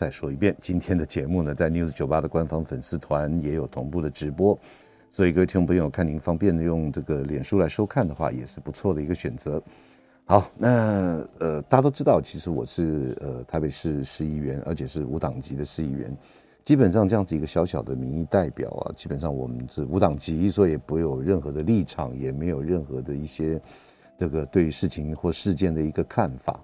[0.00, 4.58] 再说一遍，今天的节目呢，在 News 九八的官方粉丝团也有同步的直播，
[5.10, 9.62] 所以各位听众朋友，看您方便的用这个脸书来收看的话，也是不错的一个选择。
[10.24, 16.16] 好，那呃，大家都知道，其实我是呃台北市市议员，而且是无党籍的市议员。
[16.64, 23.60] 基本上这样子一个小小的民意代表啊，基本上我们是无党籍，所以也不会有任何的立场，也没有任何的一些
[24.16, 26.58] 这个对于事情或事件的一个看法。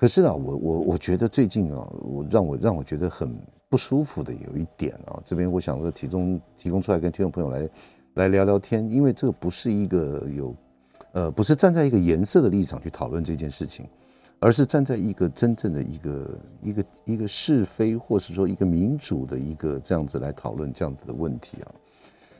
[0.00, 3.36] 可是啊，我我我觉得最近啊，我让我让我觉得很
[3.68, 7.68] 不舒服的有一点啊，这边我想说提供提供出来跟听众朋友来
[8.14, 10.54] 来聊聊天，因为这个不是一个有
[11.10, 13.88] 呃不是站在一个颜色的立场去讨论这件事情，
[14.38, 21.74] 而是站在一个真正的一个一个一个是非，或是说一个民主的一个这样子来讨论这样子的问题啊。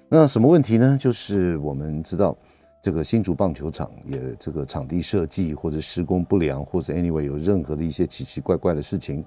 [0.08, 0.96] 那什么问题呢？
[0.96, 2.36] 就是我们知道。
[2.80, 9.24] 这个新竹棒球场也这个场地设计或者施工不良，或者 anyway 有任何的一些奇奇怪怪的事情，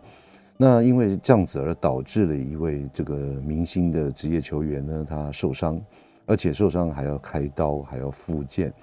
[0.57, 5.81] 那因为这样子而导致了一位这个明星的职业球员呢，他受伤，
[6.25, 8.73] 而且受伤还要开刀，还要复健，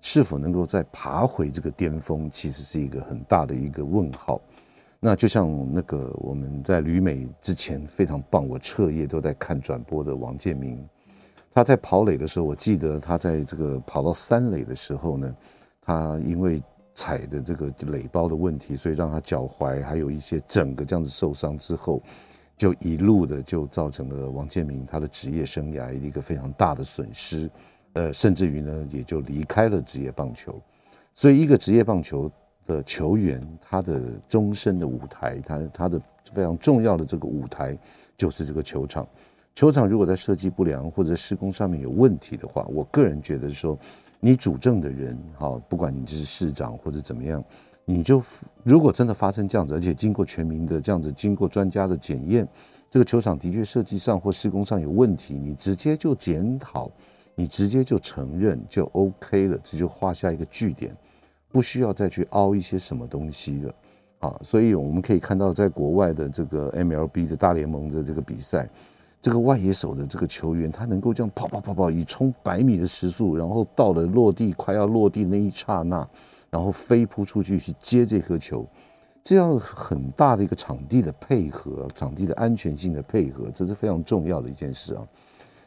[0.00, 4.40] 是否能够再爬回这个巅峰，其实是一个很大的一个问号。
[5.00, 10.78] 那就像那个我们在旅美之前非常棒，我彻夜都在看转播的王建民。
[11.54, 15.36] 他在跑垒的时候，我记得他在这个跑到三垒的时候呢，
[15.82, 16.62] 他因为
[16.94, 22.02] 踩的这个垒包的问题，所以让他脚踝还有一些整个这样子受伤之后，
[22.56, 27.50] 就一路的就造成了王建民他的职业生涯一个非常大的损失，
[27.92, 30.60] 呃，甚至于呢也就离开了职业棒球。
[31.14, 32.30] 所以一个职业棒球
[32.66, 36.00] 的球员，他的终身的舞台，他他的
[36.32, 37.76] 非常重要的这个舞台
[38.16, 39.06] 就是这个球场。
[39.54, 43.78] 球场如果在设计不良或者施工上面有问题的话，我个人觉得说，
[44.18, 47.44] 你主政的人，哈，不管你是市长或者怎么样，
[47.84, 48.22] 你就
[48.64, 52.48] 如果真的发生这样子，而且经过全民的这样子，经过专家的检验，
[52.88, 56.90] 这个球场的确设计上或施工上有问题，你直接就检讨，
[57.34, 60.96] 你直接就承认就 OK 了，这就画下一个句点，
[61.50, 63.74] 不需要再去凹一些什么东西了，
[64.20, 68.66] 啊，所以我们可以看到，在国外的这个 MLB 的大联盟的这个比赛。
[69.22, 76.06] 这个外野手的这个球员，他能够这样跑跑跑跑，以冲百米的时速，然后到了落地快要落地那一刹那，
[76.50, 78.66] 然后飞扑出去去接这颗球，
[79.22, 85.06] 这样很大的一个场地的配合，场地的安全性的配合，这是非常重要的一件事啊。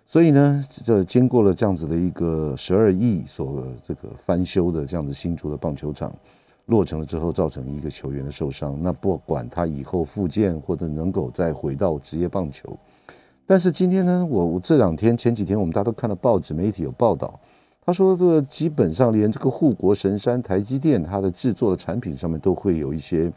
[0.06, 6.14] 所以呢，这经过了这样子的一个十二亿所这个翻修的这样子新竹的棒球场
[6.66, 12.78] 落成了之后，造成一个球员的受伤，那不管他以后复健或者能够再回到职业棒球。
[13.48, 17.40] 但是今天呢，我我这两天前几天我们大家都看到报纸媒体有报道，
[17.86, 23.32] 他说这个基本上连这个护国神山台积电它的制作的产品上面都会有一些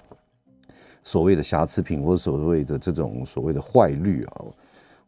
[1.05, 4.45] 所谓的瑕疵品或者所谓的这种所谓的坏率啊，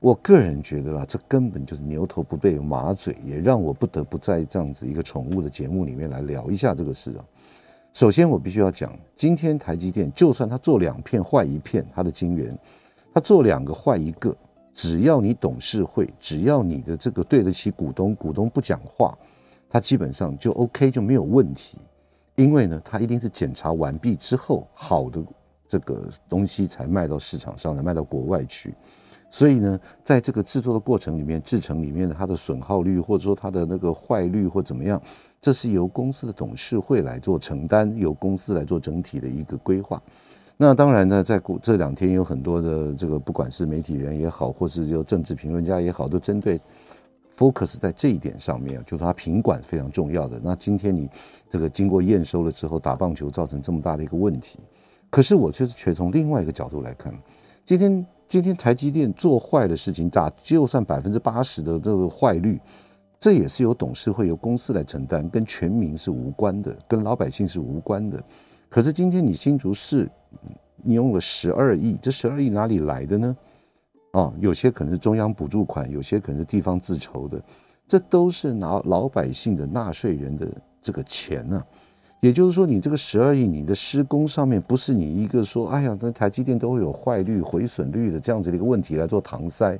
[0.00, 7.24] 我个人觉得啦，这根本就是牛头不对马嘴，也让我不得不在这样子一个宠物的节目里面来聊一下这个事啊。
[7.94, 12.54] 首先我必须要讲，今天台积电就算它做两片坏一片，它的晶圆，
[13.14, 14.36] 它做两个坏一个。
[14.74, 19.16] 只要你董事会，只要你的这个对得起股东，股东不讲话，
[19.68, 21.78] 他基本上就 OK 就没有问题，
[22.36, 25.22] 因为呢，他一定是检查完毕之后，好的
[25.68, 28.74] 这个东西才卖到市场上，才卖到国外去。
[29.32, 35.00] 所以呢，在这个制作的过程里面，制成里面的它的损耗率，或者说它的那个坏率或怎么样，
[35.40, 40.02] 这是由公司的董事会来做承担，由公司来做整体的一个规划。
[40.62, 46.60] 那当然呢，在过这两天有很多的这个，不管是媒体人也好，或是就政治评论家也好，都针对
[47.34, 50.38] focus 在这一点上面，就是它品管非常重要的。
[50.44, 51.08] 那今天你
[51.48, 54.58] 这个经过验收了之后，打棒球造成这么大的一个问题，
[55.08, 57.10] 可是我却却从另外一个角度来看，
[57.64, 62.60] 今天今天台积电做坏的事情，打就算百分之八十的这个坏率，
[63.18, 68.22] 这也是由董事会由公司来承担，跟全民是无关的，跟老百姓是无关的。
[68.70, 70.08] 可是今天你新竹市，
[70.76, 73.36] 你用了十二亿，这十二亿哪里来的呢？
[74.12, 77.42] 啊，有些可能是中央补助款，有些可能是地方自筹的，
[77.88, 80.48] 这都是拿老百姓的纳税人的
[80.80, 81.60] 这个钱呢、
[82.20, 89.76] 也就是说，你这个十二亿，你的施工上面不是你一个说，哎呀，那台积电都会有坏率、毁损率的这样子的一个问题来做搪塞。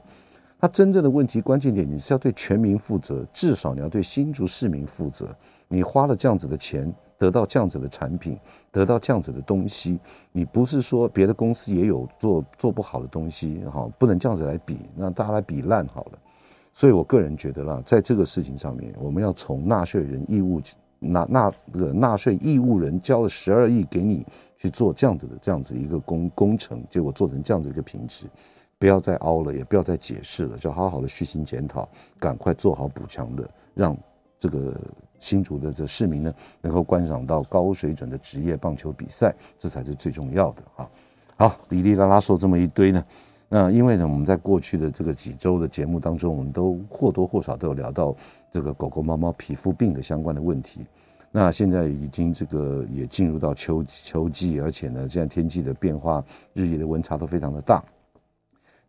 [0.59, 5.35] 它真正的问题关键点，你是要对全民负责，至少你要对新竹市民负责。
[5.69, 8.39] 你花了这样子的钱，得到这样子的产品，
[8.73, 9.99] 得到这样子的东西，
[10.33, 16.19] 你不是说别的公司也有做做不好的东西，哈，不能这样子来比，那大家来比烂好了。
[16.73, 20.61] 所以我个人觉得啦，在这个事情上面，我们要从纳税人义务。
[21.03, 24.23] 纳纳个纳税义务人交了十二亿给你
[24.59, 28.27] 去做这样子的这样子一个工工程，结果做成这样子一个品质，
[28.79, 31.89] 不要再凹了，也不要再解释了，就好好的虚心检讨，
[32.19, 33.97] 赶快做好补强的，让
[34.39, 34.79] 这个
[35.21, 40.91] 新竹的这市民呢能够观赏到高水准的职业棒球比赛，这才是最重要的哈。
[41.37, 43.05] 好，哩哩啦啦说这么一堆呢，
[43.49, 48.17] 那因为呢我们在过去的这个几周的节目当中，我们都或多或少都有聊到。
[48.53, 50.85] 这个狗狗、猫猫皮肤病的相关的问题，
[51.31, 56.21] 那现在已经这个也进入到秋秋季，而且呢，现在天气的变化，
[56.53, 57.81] 日夜的温差都非常的大，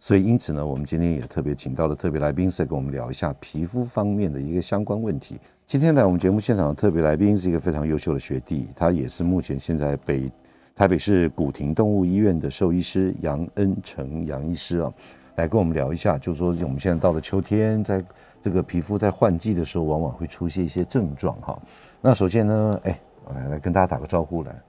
[0.04, 5.40] 所以因此呢，我们今天也特别请到了特别来宾，再跟我们聊一下皮肤方面的一个相关问题。
[5.68, 10.28] 今天来我们节目现场的特别来宾是一个非常优秀的学弟，他也是目前现在北
[10.76, 14.92] 台北市古亭动物医院的兽医师杨恩成杨医师啊，
[15.36, 18.04] 来跟我们聊一下，就是说我们现在到了秋天，在
[18.42, 21.62] 这个皮肤在换季的时候，往往会出现一些症状哈。
[22.02, 23.00] 那首先呢，哎，
[23.36, 24.62] 来来跟大家打个招呼来。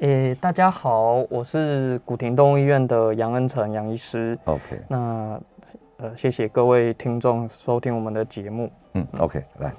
[0.00, 4.38] 哎，大家好，我是古亭动物医院的杨恩成杨医师。
[4.46, 4.80] OK。
[4.88, 5.38] 那
[5.98, 8.72] 呃，谢谢各位听众收听我们的节目。
[8.94, 9.70] 嗯，OK，来。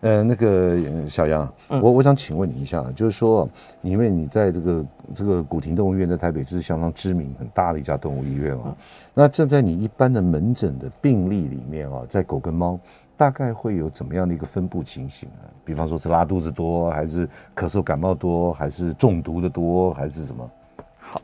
[0.00, 3.48] 呃，那个小杨，我我想请问你一下，就是说，
[3.80, 8.76] 因为你在这个这个古亭动物医院在台北是相当知名很大的一家动物医院啊，
[9.14, 12.78] 那这在你一般的门诊的病例里面啊，在狗跟猫
[13.16, 15.48] 大概会有怎么样的一个分布情形啊？
[15.64, 20.50] 比方说是拉肚子多，还是咳嗽感冒多，还是中毒的多，还是什么？
[20.98, 21.20] 好，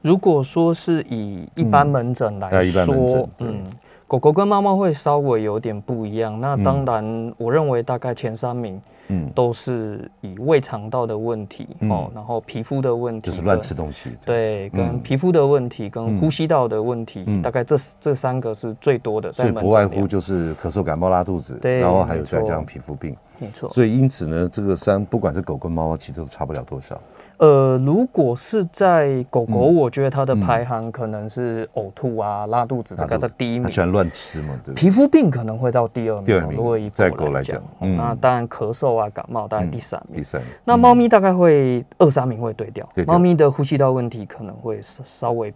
[0.00, 3.62] 如果说是以一般门诊来说，嗯。
[4.08, 23.68] 狗狗跟猫猫会稍微有点不一样，那当然，我认为大概前三名，嗯，都是以胃肠道的问题哦，然后皮肤的问题，就是乱吃东西，对，跟皮肤的问题，跟呼吸道的问题，大概这这三个是最多的，所以不外乎就是咳嗽、感冒、拉肚子，然后还有再加上皮肤病，没错。
[23.70, 27.00] 所以因此呢，这个三不管是狗跟猫猫，其实都差不了多少。
[27.38, 33.64] 呃，如果是在狗狗，我觉得它的排行可能是呕吐啊、拉肚子，这个在第一名。
[33.64, 34.74] 它喜欢乱吃嘛，对。
[34.74, 36.24] 皮肤病可能会到第二名。
[36.24, 36.56] 第二名。
[36.56, 40.18] 如果以狗来讲，那当然咳嗽啊、感冒大概第三名。
[40.18, 40.50] 第三名。
[40.64, 42.88] 那猫咪大概会二三名会对调。
[43.06, 45.52] 猫咪的呼吸道问题可能会稍微。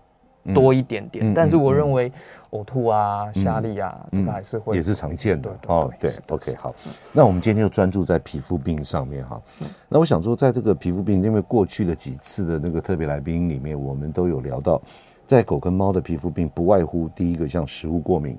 [0.55, 2.11] 多一点点，但是我认为
[2.51, 5.93] 呕吐啊、下痢啊，这个还是会也是常见的哦。
[6.01, 6.75] 对，OK，好。
[7.13, 9.41] 那我们今天就专注在皮肤病上面哈。
[9.89, 14.81] 那我想说，在这个皮肤病，因为过去的几次的那个特别来宾里面，我们都有聊到，
[15.27, 18.39] 在狗跟猫的皮肤病，不外乎第一个像食物过敏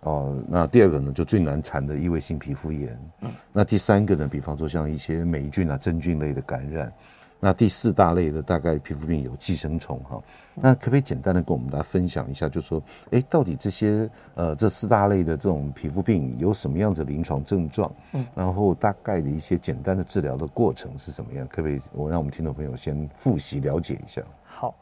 [0.00, 2.98] 哦，那第二个呢就最难缠的异位性皮肤炎，
[3.52, 6.92] 那第三个呢，比方说像一些霉菌啊、真菌类的感染。
[7.38, 10.22] 那第四大类的大概皮肤病有寄生虫哈，
[10.54, 17.92] 那可不可以简单的跟我们大家分享一下，就是说，哎，到底这些呃这四大类的这种皮肤病有什么样子临床症状？
[18.12, 21.46] 嗯，然后大概的一些简单的治疗的过程是怎么样？
[21.48, 24.22] 可不可以我让我们听众朋友先复习了解一下？
[24.56, 24.74] 好。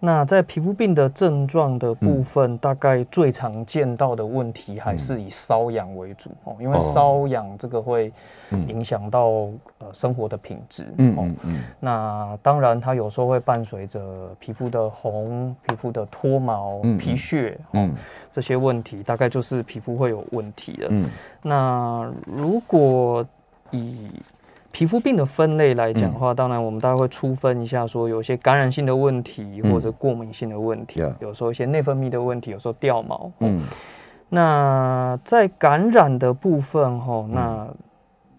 [0.00, 8.12] 那在皮肤病的症状的部分，大概最常见到的问题还是以瘙痒为主哦，因为瘙痒这个会
[8.68, 9.26] 影响到
[9.78, 10.86] 呃生活的品质。
[10.98, 11.58] 嗯嗯嗯。
[11.80, 14.00] 那当然，它有时候会伴随着
[14.38, 17.92] 皮肤的红、皮肤的脱毛、皮屑，嗯，
[18.30, 20.86] 这些问题大概就是皮肤会有问题的。
[20.90, 21.10] 嗯。
[21.42, 23.26] 那如果
[23.72, 24.08] 以
[24.70, 33.30] 皮肤病的分类来讲的话，当然我们大概会粗分一下，说有些感染性的问题或者过敏性的问题，有时候一些内分泌的问题，有时候掉毛。
[33.40, 33.60] 嗯，
[34.28, 37.66] 那在感染的部分哈，那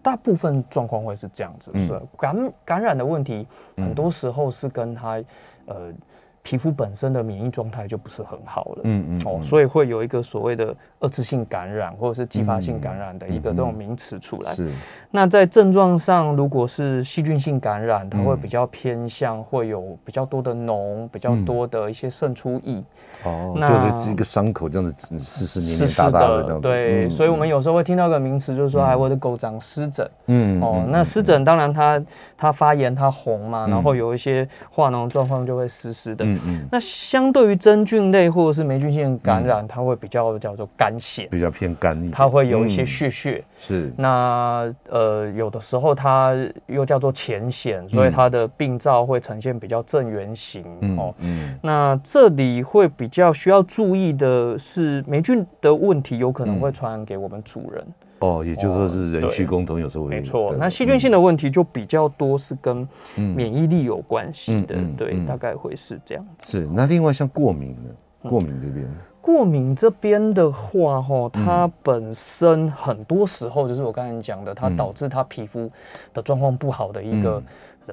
[0.02, 3.46] 大部分状况会是这样子，是感感染的问题，
[3.76, 5.22] 很多时候是跟他
[5.66, 5.92] 呃。
[6.42, 14.52] 皮肤本身的免疫状态就不是很好了，嗯嗯，哦，所以会有一个所谓的二次性感染或者是继发性感染的一个这种名词出来。
[14.52, 14.70] 是。
[15.10, 22.82] 那在症状上，如果是细菌性感染，它会比较偏向会有比较多的脓，比较多的一些渗出液。
[23.24, 26.60] 哦，就是一个伤口这样子湿湿黏黏大大的这样。
[26.60, 30.10] 对，所以我们有时候会听到一个名词，就是说，哎，我的狗长湿疹。
[30.26, 30.60] 嗯。
[30.62, 32.02] 哦，那湿疹当然它
[32.36, 36.29] 它发炎它红嘛，然后有一些化脓状况就会湿湿的。
[36.34, 36.68] 嗯嗯。
[36.70, 43.44] 那相对于真菌类或者是霉菌性感染，它会比较叫做干癬，比较偏干一点，它会有一些血血。
[43.56, 43.92] 是。
[43.96, 50.64] 那呃，有的时候它又叫做浅显，所以它的病灶会呈现比较正圆形
[50.96, 51.14] 哦。
[51.20, 51.58] 嗯。
[51.62, 57.86] 那这里会比较需要注意的是，霉菌的问题有可能会传染给我们主人。
[58.20, 60.54] 哦，也就是说是人畜共同，有时候会没错。
[60.58, 62.86] 那细菌性的问题就比较多，是跟
[63.16, 66.58] 免疫力有关系的，对，大概会是这样子。
[66.60, 66.66] 是。
[66.72, 67.90] 那另外像过敏呢？
[68.28, 68.86] 过敏这边，
[69.20, 75.70] 过敏这边的话，哈，它本身很多时候就是我刚才讲的，它导致它皮肤
[76.12, 77.42] 的状况不好的一个。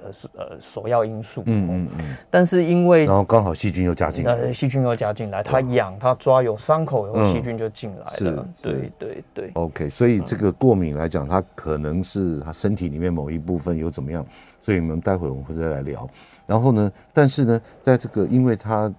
[0.05, 9.23] 呃是呃首要因素，嗯嗯嗯，但是因为然后刚好细菌又加进来，呃细菌又加进来，它痒它抓有伤口，然后细菌就进来了，是，对对。
[9.33, 9.51] 对。
[9.53, 14.25] OK，所以这个过敏来讲，它可能是它身体里面某一部分有怎么样，
[14.61, 16.07] 所以我们待会我们会再来聊。
[16.45, 18.91] 然后呢，但是呢，在这个因为它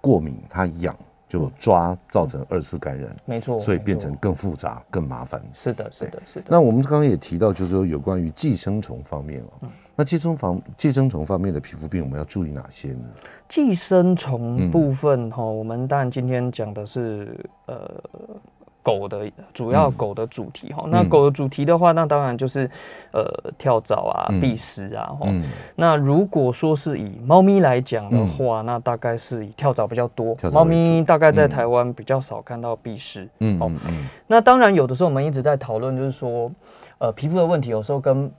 [0.00, 0.96] 过敏，它痒
[1.28, 5.42] 就抓造成二次感染，没错，所以变成更复杂更麻烦。
[5.52, 6.46] 是的，是的，是的。
[6.48, 9.68] 那我们刚刚也提到，就是说有关于寄生虫方面哦。
[9.94, 13.04] 那寄生防寄生虫方面的皮肤病，我们要注意哪些呢？
[13.48, 18.02] 寄生虫部分哈，我们当然今天讲的是呃
[18.88, 20.84] 狗的主要狗的主题哈。
[20.88, 22.70] 那狗的主题的话，那当然就是
[23.12, 23.22] 呃
[23.58, 25.28] 跳蚤啊、壁虱啊哈。
[25.76, 30.34] 那如果说是以猫咪来讲的话，那大概是以跳蚤比较多。
[30.50, 33.28] 猫咪大概在台湾比较少看到壁虱。
[33.40, 34.08] 嗯嗯。
[34.26, 36.50] 那当然有的时候我们一直在讨论，就是说
[36.98, 38.30] 呃皮肤的问题，有时候跟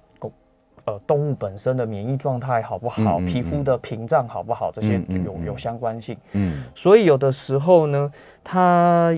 [0.85, 6.17] 呃，动物本身的免疫状态好不好，皮肤的屏障好不好，这些就有有相关性。
[6.31, 8.11] 嗯，所以有的时候呢，
[8.43, 9.13] 它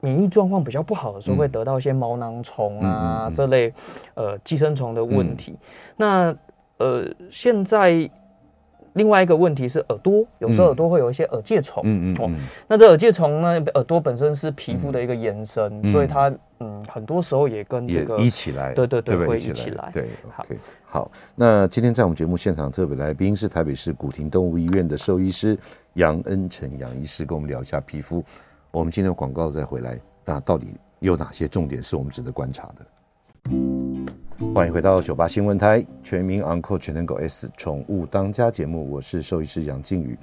[0.00, 3.72] 免疫状况比较不好的时候，会得到一些毛囊虫啊这类
[4.14, 5.56] 呃寄生虫的问题。
[5.96, 6.34] 那
[6.78, 8.10] 呃，现在
[8.94, 11.82] 另外一个问题是耳朵，有时候耳朵会有一些耳疥虫。
[11.86, 12.16] 嗯嗯。
[12.18, 12.30] 哦
[12.66, 16.32] 那这耳疥虫呢，耳朵本身是皮肤的一个延伸，所以它。
[16.62, 19.90] 嗯，很多时候也跟这个一起来，对对对，会一起来。
[19.94, 20.44] 对，好，
[20.84, 21.10] 好。
[21.34, 25.58] 那今天在我们节目现场特别来宾是台北市古亭动物医院的兽医师
[25.94, 28.22] 杨恩成杨医师，跟我们聊一下皮肤。
[28.72, 32.86] 我们今天广告再回来，那到底有哪些重点是我们值得观察的？
[34.54, 40.16] 欢迎回到九八新闻台全民昂扣全能狗 S 宠物当家节目，我是兽医师杨靖宇。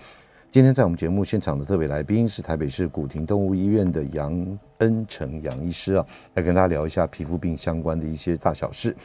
[0.50, 8.96] 今天在我们节目现场的特别来宾是台北市古亭动物医院的杨恩成杨医师啊，来跟大家聊一下皮肤病相关的一些大小事。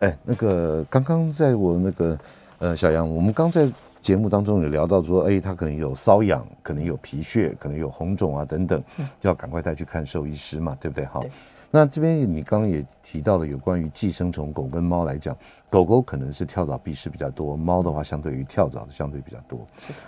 [0.00, 2.18] 哎，那个刚刚在我那个
[2.58, 8.82] 呃小杨，我们刚在节目当中有聊到说，哎，他可能有瘙痒，可能有皮屑，可能有红肿啊等等，
[9.20, 11.04] 就要赶快带去看兽医师嘛，对不对？
[11.04, 11.24] 好。
[11.70, 15.36] 那这边你刚刚也提到了有关于寄生虫，狗跟猫来讲，
[15.68, 19.60] 狗狗可能是跳蚤、壁虱比较多，猫的话相对于跳蚤的相对比较多。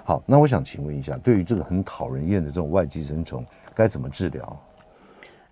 [0.02, 3.44] 好，那我想请问一下，对于这个很讨人厌的这种外寄生虫，
[3.75, 4.62] 该怎么治疗？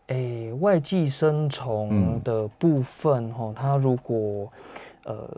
[0.06, 4.50] 诶，外寄生虫的部分哈，它如果
[5.04, 5.28] 呃，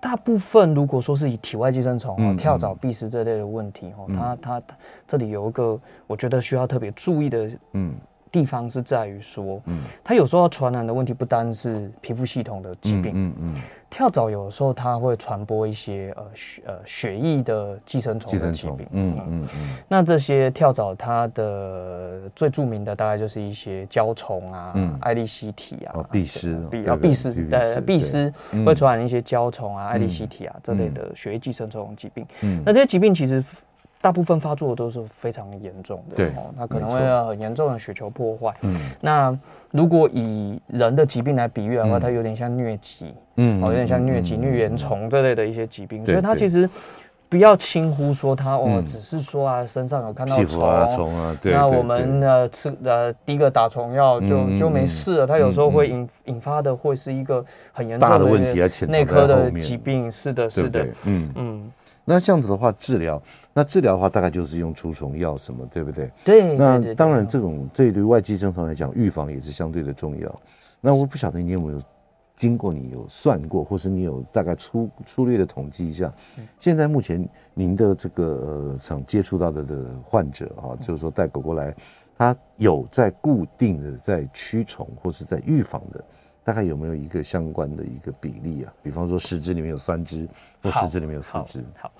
[0.00, 4.76] 大部分如果说是以体外寄生虫、嗯、跳蚤、蜱虱这类的问题它，它它
[5.06, 7.94] 这里有一个我觉得需要特别注意的，嗯。
[8.30, 13.54] 地方是在于说，嗯，它有时候传染的问题不单是皮肤系统的疾病，嗯嗯，
[13.90, 19.48] 跳蚤有的时候它会传播一些呃血呃血液的寄生虫的疾病，嗯嗯。
[19.54, 19.76] 嗯。
[19.88, 28.32] 那这些跳蚤它的最著名的大概就是一些胶虫啊，艾利西体啊，壁虱，壁啊壁虱，呃壁虱
[28.64, 32.26] 会传染一些胶虫啊，艾利西体啊这类的血液寄生虫疾病。
[32.42, 33.42] 嗯，那这些疾病其实。
[34.00, 38.54] 大部分发作都是非常严重的，对，它可能会有很严重的血球破坏。
[38.62, 39.36] 嗯，那
[39.72, 46.70] 如果以人的疾病来比喻的话，它有点像疟疾，嗯，有点像疟疾、疟原虫这类的一些疾病，所以它其实
[47.28, 55.26] 不要轻忽说它，哦，只是说啊，身上有看到虫啊，对，那我们呃吃呃第一个打虫药就就没事了。
[55.26, 61.32] 它有时候会引引发的会是一个很严重的问题，内科的疾病，是的，是的，嗯。
[61.34, 61.72] 嗯。
[62.08, 63.22] 那这样子的话，治疗
[63.52, 66.10] 那治疗的话，大概就是用除虫药什么，对不对？
[66.24, 66.56] 对。
[66.56, 70.42] 那当然，这种这对外寄生虫来讲，预防也是相对的重要。
[70.80, 71.82] 那我不晓得你有没有
[72.34, 76.12] 经过，你有算过，或是你有大概粗粗略的统计一下，
[76.58, 81.74] 现在目前您的这个呃想接触到的的患者啊，就是说带狗狗来，
[82.16, 86.04] 他有在固定的在驱虫或是在预防的。
[86.48, 88.72] 大概有没有一个相关的一个比例啊？
[88.82, 90.26] 比方说十只里面有三只，
[90.62, 91.62] 或十只里面有四只。
[91.76, 91.92] 好，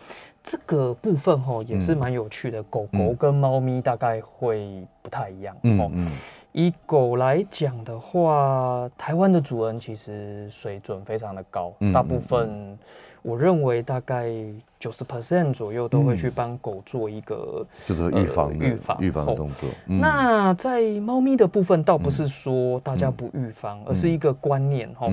[0.42, 2.62] 这个部分哈也是蛮有趣的。
[2.62, 5.54] 狗狗跟猫咪大概会不太一样。
[5.64, 6.10] 嗯嗯。
[6.52, 12.78] 以狗来讲的话，台湾的主人其实水准非常的高，大部分
[13.20, 14.32] 我认为大概
[14.80, 19.68] 九十 percent 左右都会去帮狗做一个，就是预防预防预防的动作。
[19.86, 25.08] 那在猫咪的部分，倒不是说大家不预防，而是一个观念哈。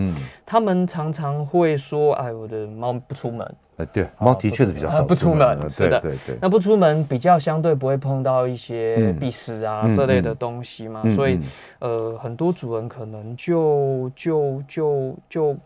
[0.45, 6.37] 他们常常会说：“哎，我的猫不出门。”哎，对，猫的确是比较少不出门，是的，对对。
[6.39, 11.39] 那不出门比较相对不会碰到一些壁虱啊这类的东西嘛，所以
[11.79, 15.57] 呃，很多主人可能就就就就。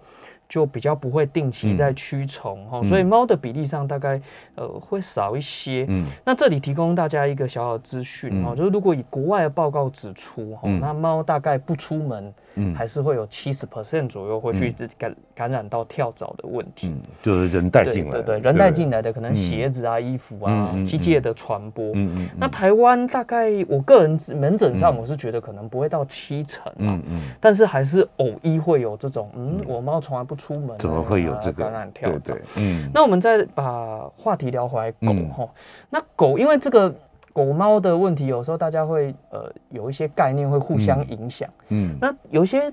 [0.49, 4.19] 就比较不会定期在驱虫哈，所以猫的比例上大概
[4.55, 5.85] 呃会少一些。
[5.87, 16.87] 嗯，那这里提供大家一个小小资讯哈，就是如果以国外的报告指出哈，那猫大概不出门，嗯，还是会有七十 percent 左右会去感感染到跳蚤的问题。
[16.89, 21.85] 嗯，就是人带进来，对对，人带进来的可能鞋子啊、衣服啊，机械的传播。
[21.93, 22.29] 嗯嗯。
[22.35, 30.39] 那台湾大概我个人门诊上我是觉得可能不会到七成，嗯嗯，但是还是偶一会有这种，嗯，我猫从来不。
[30.39, 32.33] 出门怎么会有这个感染跳蚤？
[32.55, 32.89] 嗯。
[32.93, 35.49] 那我们再把话题聊回来狗
[35.89, 36.95] 那狗因为这个
[37.39, 41.49] 狗猫的问题，有时候大家会呃有一些概念会互相影响。
[41.69, 41.95] 嗯。
[42.01, 42.69] 那有一些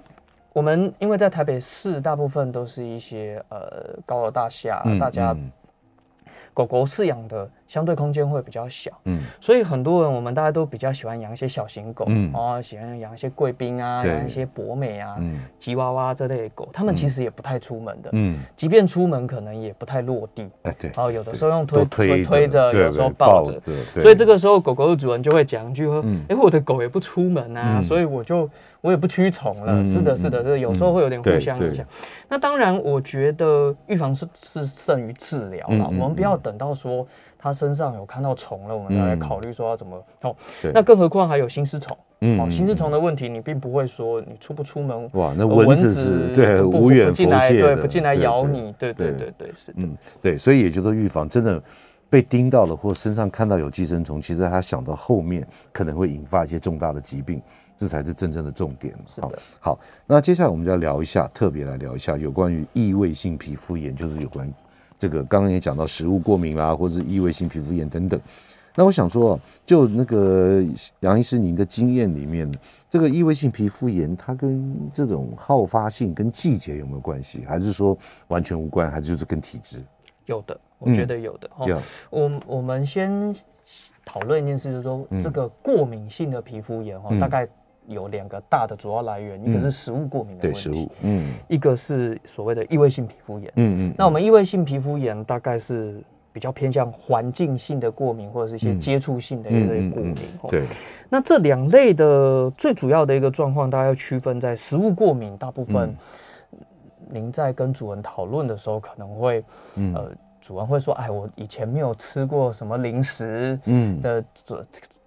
[0.53, 5.37] 我们因为在台北市，大部分都是一些呃高楼大厦，嗯、大家
[6.57, 7.47] 狗狗饲养的。
[7.67, 28.49] 相对空间会比较小，嗯，所以很多人我们大家都比较喜欢养一些小型狗，嗯，哦，喜欢养一些贵宾啊，养一些博美啊，嗯，吉娃娃这类的狗，他们其实也不太出门的，嗯，即便出门可能也不太落地，哎，对，然后有的时候用推推推着，有时候抱着，对，所以这个时候狗狗的主人就会讲一句说，哎，我的狗也不出门啊，所以我就
[28.87, 31.85] 我也不驱虫了，是的，是的，是有时候会有点互相影响。
[32.29, 37.07] 那当然，我觉得预防是是胜于治疗了，我们不要等到说。
[37.39, 40.35] 他身上有看到虫了，我们再来考虑说要怎么哦。
[40.75, 51.63] 那更何况还有心丝虫，嗯，心丝虫的问题，你并不会说你出不出门，哇，那蚊子是对无远弗届，对，不进来咬你，对对对对，是，嗯，对，所以也就是说预防真的
[52.11, 57.41] 被叮到了或身上看到有寄生虫，其实他想到后面可能会引发一些重大的疾病，
[57.77, 58.95] 这才是真正的重点。
[59.07, 64.53] 是的，好，那接下来我们就要聊一下，特别来聊一下有关于异位性皮肤炎，就是有关。
[64.99, 68.19] 这个刚刚也讲到食物过敏啦，或者是异位性皮肤炎等等。
[68.75, 70.63] 那我想说，就那个
[71.01, 72.51] 杨医师您的经验里面，
[72.89, 77.45] 这个异位性皮肤炎它跟这种好发性跟季节有没有关系？
[77.47, 77.97] 还是说
[78.29, 78.91] 完全无关？
[78.91, 79.83] 还是就是跟体质？
[80.25, 81.51] 有的，我觉得有的。
[81.59, 83.35] 嗯、哦，我我们先
[84.05, 87.47] 讨论一件事，就是说这个过敏性的皮肤炎哈，嗯、大概。
[87.89, 93.95] 有两个大的主要来源，一个是食物过敏的问题，对食物，嗯，一个是所谓的异位性皮肤炎，嗯嗯。
[93.97, 100.17] 那我们异位性皮肤炎大概是比较偏向环境性的过敏，或者是一些接触性的一类过敏。
[100.49, 100.65] 对。
[101.09, 105.95] 那这两类的最主要的一个状况，大家要区分在食物过敏，大部分
[107.11, 109.45] 您在跟主人讨论的时候，可能会，
[109.95, 110.11] 呃。
[110.47, 114.25] 主人会说：“哎，我以前没有吃过什么零食，嗯，的，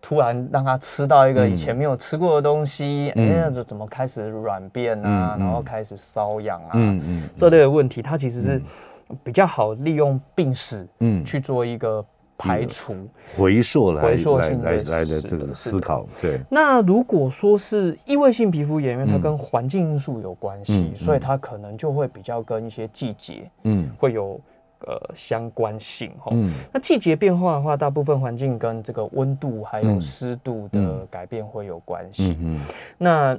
[0.01, 8.61] 突然让他吃到一个以前没有吃过的东西，哎，那就怎么开始软便啊，然后开始瘙痒啊，嗯嗯，这类的问题，它其实是
[9.23, 12.05] 比较好利用病史，嗯，去做一个
[12.37, 12.93] 排除
[13.37, 16.05] 回溯来回溯性来来的这个思考。
[16.21, 24.37] 对，那如果说是异位性皮肤炎，因为它跟环境因素有关系，所以它可能就会比较跟一些季节，嗯，会有。”
[24.87, 32.37] 呃，相关性哈，嗯，那季节变化的话，大部分环境跟这个温度还有湿度的改变会有关系。
[32.39, 32.61] 嗯，嗯，
[32.97, 33.37] 那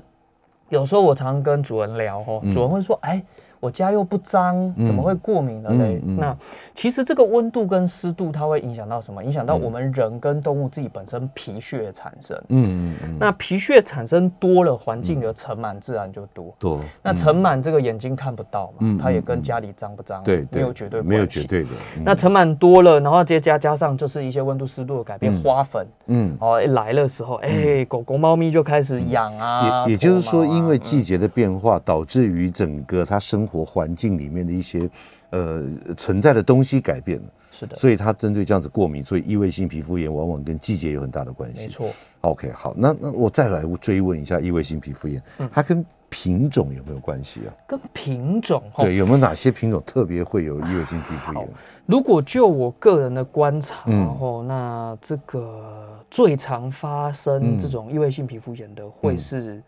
[0.69, 3.23] 有时候我常跟主人聊哈，主人会说，哎。
[3.61, 6.01] 我家又不脏，怎么会过敏了嘞？
[6.05, 6.37] 嗯嗯、那
[6.75, 9.23] 其实这个温度跟湿度，它会影响到什么？
[9.23, 12.37] 影响到我们人跟动物自己本身皮屑产生。
[12.49, 16.81] 嗯嗯，嗯那皮屑产生多了，环境的尘螨自然就多。
[17.03, 21.03] 那尘螨这个眼睛看不到嘛，嗯、它也跟家里脏不脏，对，没有绝对。
[21.03, 21.69] 没有绝对的。
[21.99, 29.85] 嗯、那尘螨多了，然后再加加上就是一些温度湿度的改变，花粉，嗯，哦，一来的时候，哎、欸，狗狗猫咪就开始痒啊。
[29.87, 34.89] 也也就是说，因为季节的变化，导致于整个它生活环境里面的一些
[35.31, 35.65] 呃
[35.97, 41.63] 存在的东西改变了，是的，所以它针对这样子过敏，所以异位性皮肤炎往往跟季节有很大的关系。
[41.65, 41.91] 没错。
[42.21, 45.21] OK，好，那那我再来追问一下异位性皮肤炎，
[45.53, 47.51] 它跟品种有没有关系啊？
[47.67, 51.49] 跟品种，对，有没有哪些品种特别会有异位性皮肤炎？
[51.87, 59.63] 如果就我个人的观察，哦，那这个最常发生这种异位性皮肤炎的会是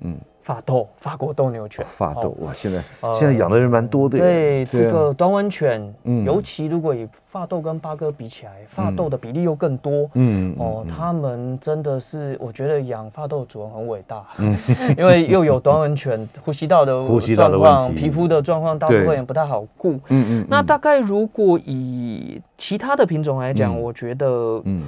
[0.00, 0.18] 嗯。
[0.44, 2.52] 法斗，法国斗牛犬，法斗哇！
[2.52, 2.82] 现在
[3.14, 4.18] 现在养的人蛮多的。
[4.18, 10.06] 对这个短吻犬，嗯，尤其如果以法斗跟八哥比起来，法斗的比例又更多。
[10.12, 14.22] 嗯哦，他们真的是，我觉得养法斗的主人很伟大，
[14.98, 16.92] 因为又有短吻犬，呼吸道的
[17.34, 19.94] 状况、皮肤的状况，大部分也不太好顾。
[20.08, 20.46] 嗯嗯。
[20.46, 24.82] 那大概如果以其他的品种来讲，我觉得，嗯，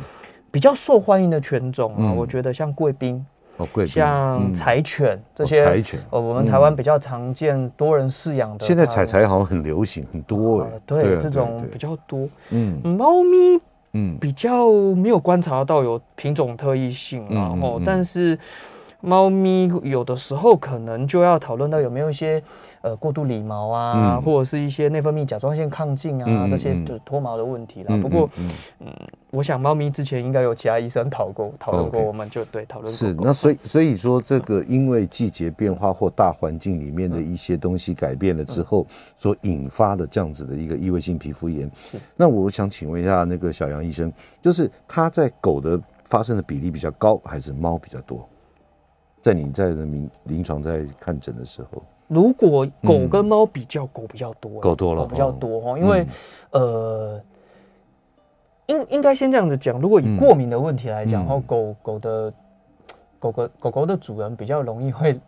[0.51, 3.25] 比较受欢迎的犬种啊，我觉得像贵宾。
[3.59, 8.65] 哦，贵像柴犬这些，柴犬哦，我们台湾比较常见、多人饲养的。
[8.65, 10.71] 现在柴柴好像很流行，很多哎。
[10.85, 12.29] 对，这种比较多。
[12.51, 13.61] 嗯，猫咪
[13.93, 18.39] 嗯比较没有观察到有品种特异性啊，哦，但是
[19.01, 22.43] 猫咪有的时候可能就要讨论到有没有一些。
[22.83, 27.87] 呃，过度理毛啊，嗯、或者是一些内分泌甲状腺亢进啊，嗯、这些就脱毛的问题啦。
[27.89, 28.93] 嗯、不过，嗯，嗯，
[29.33, 32.93] 我想猫咪之前应该有其他医生讨过讨论过，我们就对讨论过。
[32.93, 38.87] 是，那所以所以说，这个因为季节变化或大环境里面的一些东西改变了之后，
[39.19, 41.69] 所引发的这样子的一个异位性皮肤炎。
[41.91, 41.99] 是。
[42.15, 48.29] 那我想请问一下，那个小杨医生，就是它在狗的发生的比例比较高，还是猫比较多？
[49.27, 51.83] 在你在临临床在看诊的时候。
[52.07, 56.07] 如果狗跟猫比较，狗比较多，狗多了，狗比较多哈，因为
[56.53, 57.21] 呃，
[58.67, 62.33] 应应该先这样子讲，如果以过敏的问题来讲，然后狗狗的
[63.19, 65.19] 狗狗狗狗的主人比较容易会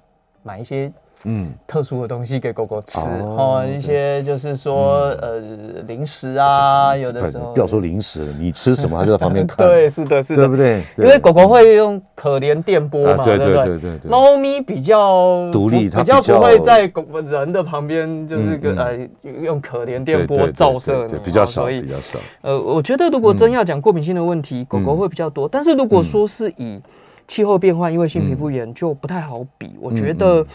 [0.44, 0.92] 买一些。
[1.24, 5.40] 嗯，特殊的东西给狗狗吃哦，一些就是说呃
[5.88, 7.52] 零食啊，有的时候。
[7.52, 9.66] 不要说零食，你吃什么它就在旁边 看。
[9.66, 10.81] 对，是的，是的，对不对？
[10.96, 13.64] 因为狗狗会用可怜电波嘛，对对对？
[13.78, 14.09] 对对。
[14.09, 19.09] 猫咪比较独立，它比较不会在狗人的旁边，就是个呃
[19.42, 22.20] 用可怜电波照射，比较少，比较少。
[22.42, 26.81] 呃，我觉得如果真要讲过敏性的问题，狗狗会比较多，但是如果说是以
[27.26, 30.46] 气候变化、因为性皮肤炎就不太好比，我觉得。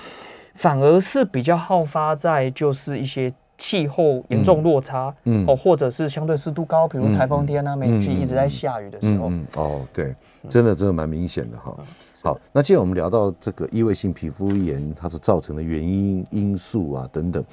[0.54, 10.14] 反而是比较好发在就是一些气候严重落差，嗯，哦，或者是相对湿度高，比如台风天啊，梅雨一直在下雨的时候，嗯，哦，对，
[10.50, 11.76] 真的真的蛮明显的哈。
[12.22, 17.44] 好，那既然我们聊到这个异位性皮肤炎，它所造成的原因因素啊等等，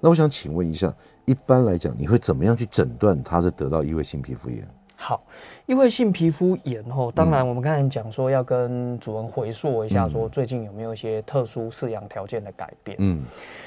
[0.00, 0.92] 那我想请问一下，
[1.24, 4.66] 一般来讲，你会怎么样去诊断它是得到异位性皮肤炎？
[5.00, 5.22] 好，
[5.66, 12.96] 异位性皮肤炎哦，当然我们刚才讲说要跟主人回溯一下，说最近有没有一些特殊饲养条件的改变。
[13.00, 13.22] 嗯，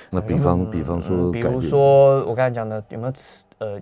[0.10, 3.80] 那比方比方说，比如说我刚才讲的有没有吃呃，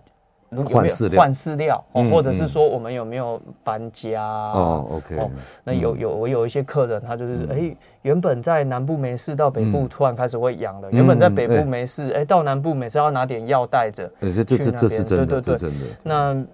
[0.64, 4.24] 换饲料换饲料，或者是说我们有没有搬家？
[4.24, 5.18] 哦，OK。
[5.18, 5.30] 哦，
[5.64, 10.92] 那有有我有一些客人，他就是哎，原本在南部没事，到北部突然开始会痒了。
[10.92, 14.08] 原本在北部没事，哎，到南部每次要拿点药带着。
[14.22, 15.72] 这这这这是真的，对对对，
[16.04, 16.46] 那。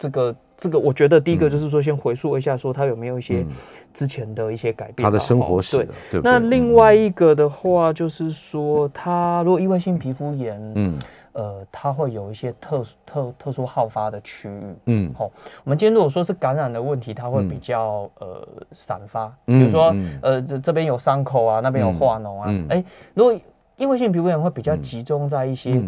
[0.00, 3.44] 这个这个，我觉得第一个就是说，先回溯一下，说他有没有一些
[3.92, 5.86] 之前的一些改变，他的生活史。
[6.10, 10.98] 对，那另外一个的话，就是说，他如果意外性皮肤炎，嗯，
[11.32, 15.30] 呃，他会有一些特殊特特殊好发的区域，嗯，好，
[15.64, 22.82] 我们今天如果说是感染的问题，它会比较呃散发，比如说呃这这边有伤口啊，那边有化脓啊，哎，
[23.12, 23.38] 如果
[23.76, 25.78] 异位性皮肤炎会比较集中在一些。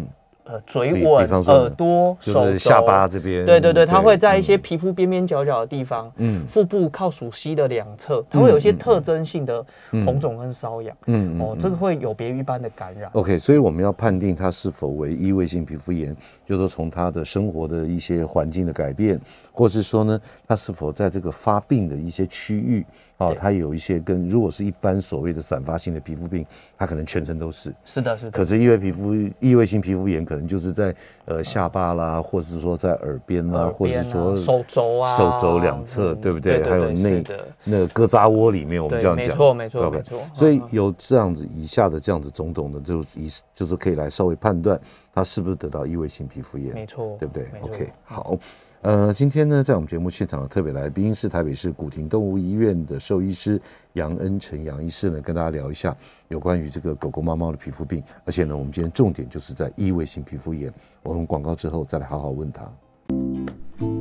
[0.45, 9.65] 呃，嘴吻、耳朵、手、下巴这边，对对对，它会在一些皮肤边边角角的地方，嗯，腹部靠属膝的两侧，它会有一些特征性的
[10.05, 13.09] 红肿跟瘙痒，嗯，哦，这个会有别于一般的感染。
[13.13, 16.13] OK，所以我们要判定它是否为异位性皮肤炎，
[16.45, 19.17] 就是说从它的生活的一些环境的改变，
[19.53, 22.85] 或是说呢，它是否在这个发病的一些区域。
[23.17, 26.45] 哦，它有一些跟如果是一般所谓的散发性的皮肤病，
[26.77, 27.73] 它可能全身都是。
[27.85, 28.31] 是的，是的。
[28.31, 36.63] 可是异位皮肤、异位性皮肤炎可能就是在呃下巴啦，或是说在耳边啦，或者是说手肘啊，手肘两侧，对不对？
[36.63, 37.23] 还有内
[37.63, 39.25] 那个胳肢窝里面，我们这样讲。
[39.27, 40.19] 没错，没错，没错。
[40.33, 44.79] 所以有这样子以下的这样子种种的，就以就是可以来稍微判断
[45.13, 46.73] 他是不是得到异位性皮肤炎。
[46.73, 48.37] 没错，对不对？OK，好。
[48.83, 53.59] 呃，今天呢，在我们节目现场的特别来宾是台北市古亭动物医院的兽医师
[53.93, 55.95] 杨恩成杨医师呢，跟大家聊一下
[56.27, 60.69] 有关于这个狗狗、猫猫的皮肤病，而且呢，我们今天重点就是在异位性皮肤炎。
[61.01, 62.69] 我们广告之后再来好好问他。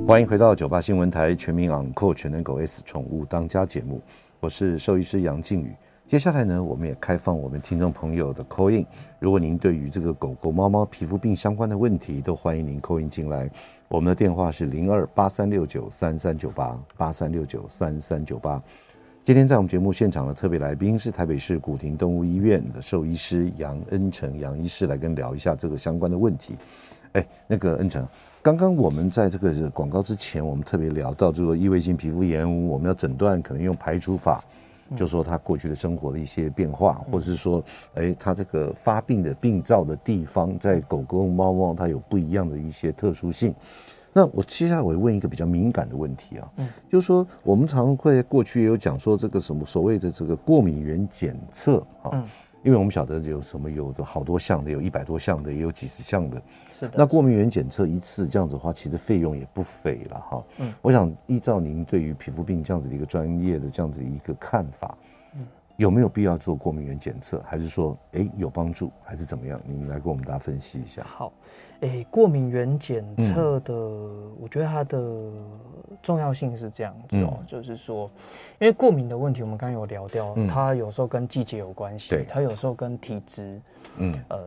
[0.05, 4.03] 欢迎回到九八新闻台全民昂扣全能狗 S 宠物当家节目，
[4.41, 5.73] 我是兽医师杨静宇。
[6.13, 8.85] 接下来呢，我们也开放我们听众朋友的 call in。
[9.19, 13.51] 如果您对于这个狗狗、猫猫皮肤病相关的问题，都欢迎您 call in 进来。
[13.89, 18.63] 我们的电话是零二八三六九三三九八八三六九三三九八。
[19.25, 26.59] 今天在我们节目现场的特别来宾是台北市古亭动物医院的兽医师杨恩成杨医师，来跟聊一下这个相关的问题。
[27.13, 28.07] 哎，那个恩成，
[28.43, 34.45] 刚刚我们在这个广告之前，我们特别聊到，就是说异位性皮肤炎，我们要诊断可能用排除法。
[34.97, 37.63] 就说他过去的生活的一些变化，或者是说，
[37.95, 43.55] 哎，他这个发病的病灶的地方，在狗狗、猫猫它有不一样的一些特殊性。
[44.13, 52.25] 那我接下来我会问一个比较敏感的问题啊，嗯，就是说我们常会过去也有讲说这个什么所谓的这个过敏原检测啊，嗯，
[52.63, 56.95] 因为我们晓得有什么有的好多项的，有一百多项的，也有几十项的，是的。
[56.97, 60.45] 那过敏原检测一次这样子的话，其实费用也不菲了哈。
[60.59, 64.97] 嗯，我想依照您对于皮肤病这样子的一个专业的这样子一个看法。
[65.35, 65.47] 嗯
[65.79, 67.43] 有没有必要做过敏原检测？
[67.45, 69.59] 还是说，哎，有帮助，还是怎么样？
[69.67, 71.03] 您来跟我们大家分析一下。
[71.03, 71.33] 好，
[71.83, 74.99] 哎，过敏原检测的，嗯、我觉得它的
[76.01, 78.11] 重要性是这样子哦，嗯、就是说，
[78.59, 83.61] 因为过敏的问题，我们刚刚有聊掉，嗯、它有时候跟季节有关系，对，它有时候跟体质，
[83.99, 84.39] 嗯，呃。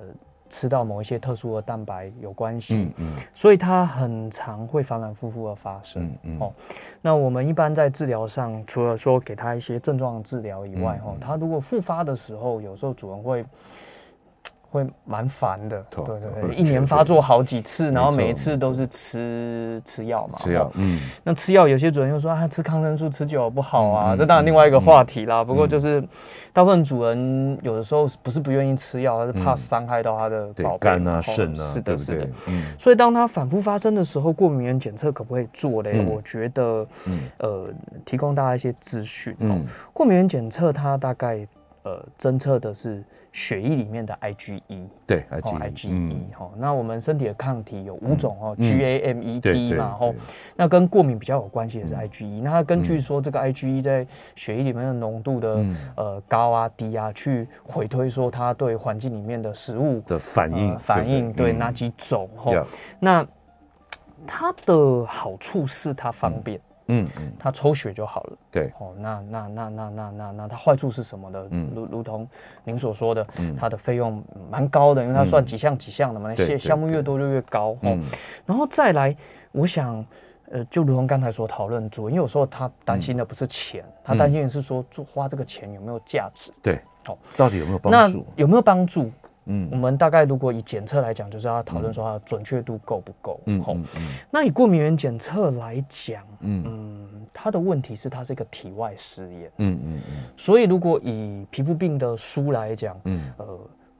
[0.47, 6.53] 吃到某一些特殊的蛋白有关系，嗯嗯，所以它很常会反反复复的发生，嗯嗯，哦，
[7.01, 13.43] 那我们一般在治疗上，除了说给他一些症状治疗以外，哦，他如果复发的时候，有时候主人会。
[14.75, 25.43] 会蛮烦的，对对对，一年发作好几次，然后每一次都是吃吃药嘛，吃药， 嗯，那吃药有些主人又说啊，吃抗生素吃久了不好啊，这当然另外一个话题啦。
[25.43, 26.01] 不过就是
[26.51, 32.63] 大部分主人有的时候不是不愿意吃药，而是怕伤害到他的宝贝肝啊、肾啊，是的，是的，嗯。
[32.77, 36.05] 所以当他反复发生的时候，过敏原检测可不可以做嘞？
[36.07, 36.85] 我觉得，
[37.37, 37.67] 呃，
[38.03, 39.35] 提供大家一些资讯。
[39.39, 41.47] 嗯，过敏原检测它大概
[41.85, 43.01] 呃侦测的是。
[43.37, 44.61] 血液里面的 IgE，
[45.05, 50.15] 对，IgE，哈，那我们身体的抗体有五种哦，GAMED 嘛，吼，
[50.55, 55.65] 那跟过敏比较有关系的是 IgE，那它根据说这个 IgE 在血液里面的浓度的
[55.97, 62.65] 呃高啊低啊，去回推说它对环境里面的食物的反应反应对哪几种哈，
[63.01, 63.27] 那
[64.25, 66.57] 它的好处是它方便。
[66.87, 68.37] 嗯嗯，他抽血就好了。
[68.51, 71.47] 对，哦，那那那那那那那他坏处是什么的？
[71.51, 72.27] 嗯，如如同
[72.63, 73.25] 您所说的，
[73.57, 77.77] 他的费用蛮高的，因为他算几项几项的嘛，那些项目越多就越高。
[77.81, 77.97] 哦，
[78.45, 79.15] 然后再来，
[79.51, 80.05] 我想，
[80.51, 86.51] 呃，就如同刚才所讨论，主人有时候他担心的不是钱，他担心的是说，做花这个钱有没有价值？
[86.61, 88.25] 对，好，到底有没有帮助？
[88.35, 89.11] 有没有帮助？
[89.45, 93.39] 嗯，我们大概如果以检测来讲，就是要讨论说它的准确度够不够。
[93.45, 93.75] 嗯，好，
[94.29, 99.51] 那以过敏原检测来讲，嗯，它的问题是它是一个体外实验。
[99.57, 100.23] 嗯嗯嗯。
[100.35, 103.59] 所以如果以皮肤病的书来讲，嗯，呃，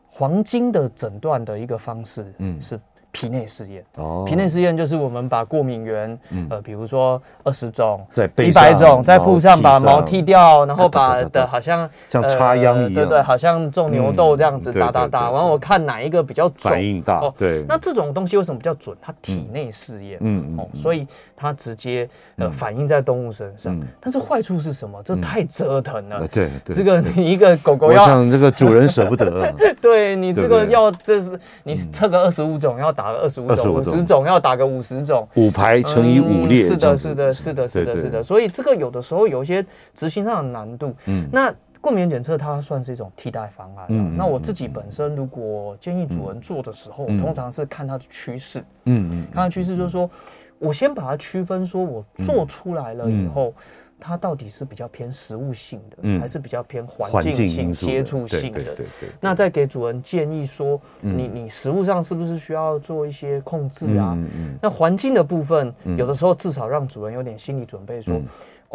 [0.10, 2.80] 黄金的诊断的一个方式，嗯，是。
[3.16, 3.82] 皮内试验。
[3.96, 8.06] 哦，皮内试验就是我们把过敏原，呃，比如说二十种、
[8.38, 17.22] 一百种，在铺上把毛剃掉，然后把的好像像插秧一样，对对，好像种牛豆这样子打打打，然后我看哪一个比较准，反应大。
[17.38, 18.94] 对，那这种东西为什么比较准？
[19.02, 23.82] 它体内试验，嗯哦，所以它直接呃反映在动物身上。
[24.02, 25.02] 但是坏处是什么？
[25.06, 26.28] 这太折腾了。
[26.28, 29.50] 对对，这个你一个狗狗要，像这个主人舍不得。
[29.82, 33.05] 对你这个要，这是你测个二十五种要打。
[33.06, 38.24] 打个二十五种、五十种，要打个五十种，五排乘以五列，是的，是的，是的，是的，是的。
[38.24, 39.64] 所以这个有的时候有一些
[39.94, 40.92] 执行上的难度。
[41.06, 43.86] 嗯，那过敏原检测它算是一种替代方案。
[43.90, 48.60] 嗯，那我自己本身如果建议主人做的时候，通常是看它的趋势。
[48.86, 50.10] 嗯嗯，看它趋势就是说，
[50.58, 53.54] 我先把它区分，说我做出来了以后。
[54.00, 58.64] 它到底是比较偏食物性的，嗯、还是比较偏环境性、接触性的？
[58.64, 59.10] 对对对。
[59.22, 64.14] 那再给主人建议说，嗯、你你食物上是不是需要做一些控制啊？
[64.16, 68.22] 嗯嗯、那环境的部分，嗯、有的时候至少让主人有点心理准备说，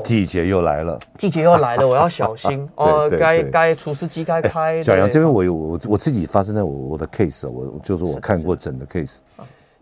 [0.02, 3.08] 季节又来了，季节又来了，我要小心 哦。
[3.10, 4.76] 该该除湿机该开。
[4.76, 9.18] 欸、小杨这边我有我我自己发生在我我的 case，我就是我看过整的 case，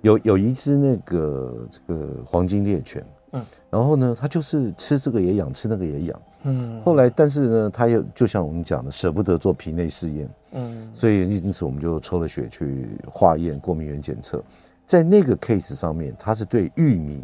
[0.01, 3.05] 有有一只那个这个黄金猎犬。
[3.33, 6.23] 嗯，然后呢，他就是吃这个也痒，吃那个也痒。
[6.45, 10.29] 嗯，后来但是呢，他又就像我们讲的，舍不得做皮内试验。
[10.53, 14.43] 嗯，所以因此我们就抽了血去化验过敏原检测，
[14.87, 17.23] 在那个 case 上面，他是对玉米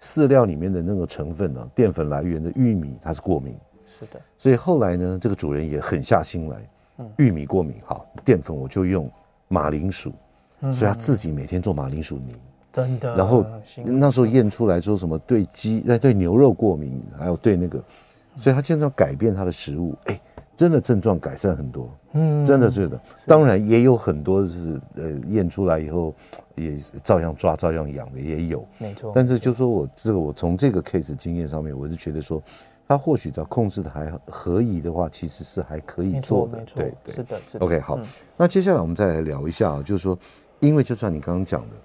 [0.00, 3.54] 饲料里面的那个成分呢、啊，淀粉来源的玉米，它是过敏。
[3.86, 6.56] 是的，所以后来呢，这个主人也狠下心来，
[7.18, 9.10] 玉米过敏，好，淀粉我就用
[9.48, 10.12] 马铃薯，
[10.72, 12.34] 所以他自己每天做马铃薯泥。
[12.74, 13.46] 真的，然后
[13.84, 17.80] 那时候验出来说什么对鸡、对牛肉过敏，还有对那个，
[18.34, 20.20] 所以他经常改变他的食物，哎，
[20.56, 23.00] 真的症状改善很多，嗯，真的是的。
[23.28, 26.12] 当然也有很多是呃验出来以后
[26.56, 29.12] 也照样抓、照样养的也有，没错。
[29.14, 32.42] 但是就说我这个我从这个 case 经验上面，我是觉得说，
[32.88, 37.64] 他或许只要控制的还合宜的话，其实是还可以做的，对对，是的，是的。
[37.64, 38.00] OK，好，
[38.36, 40.18] 那接下来我们再来聊一下啊，就是说，
[40.58, 41.76] 因为就算你刚刚讲的。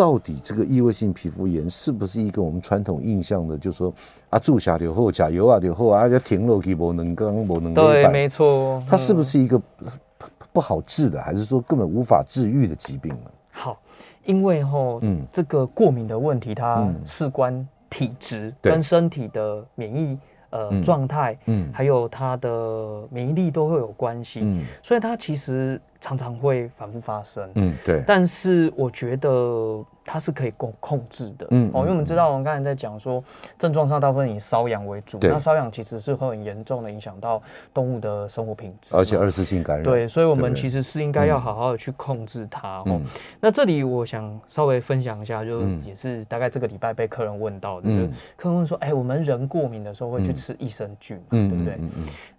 [0.00, 3.92] 到底这个异位性皮肤炎是不是一个我们传统印象的，就是说
[4.30, 9.60] 啊，注射就好，加油啊流后啊，要停落去不能刚不能对，没错，它是不是一个
[10.54, 13.30] 不好治的，还是说根本无法治愈的疾病呢？
[13.50, 13.78] 好，
[14.24, 20.18] 因为吼，嗯，这个过敏的问题，它事关体质跟身体的免疫。
[20.52, 28.02] 呃，状态，嗯，还有它的免疫力都会有关系，嗯，所以它其实常常会反复发生，嗯，对。
[28.06, 33.22] 但是我觉得它是可以控控制的，嗯，哦，因为我们知道，我们刚才在讲说
[33.58, 37.42] 症状上大部分以瘙痒为主，那瘙痒其实是会很严重的影响到
[37.74, 43.00] 动物的生活品质，而且二次性感染，对，所以我们其实是应该要好好的去控制它，哦。
[43.38, 51.78] 那这里我想稍微分享一下，就也是大概这个礼拜被客人问到的，就客人问说，哎，我们人过敏的时候会去吃益生菌，嗯对不对？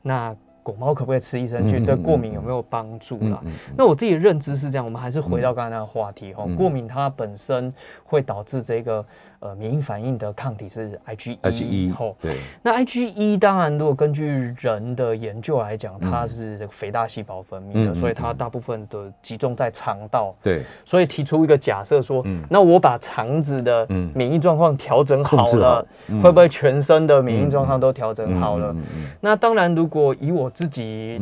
[0.02, 1.86] 那狗猫可不可以吃益生菌？
[1.86, 3.42] 对过敏有没有帮助啦？
[3.76, 6.46] 那我自己的认知是这样，我们还是回到刚才那个话题哈。
[6.58, 9.06] 过敏它本身会导致这个。
[9.42, 20.36] 呃，免疫反应的抗体是 IgE，后对，那 IgE 当然，如果根据人的研究来讲，它是这个肥大细胞分泌的，所以它大部分都集中在肠道。
[20.44, 25.84] 对，所以提出一个假设说，那我把肠子的免疫状况调整好了，
[26.22, 28.76] 会不会全身的免疫状况都调整好了？
[29.20, 31.20] 那当然，如果以我自己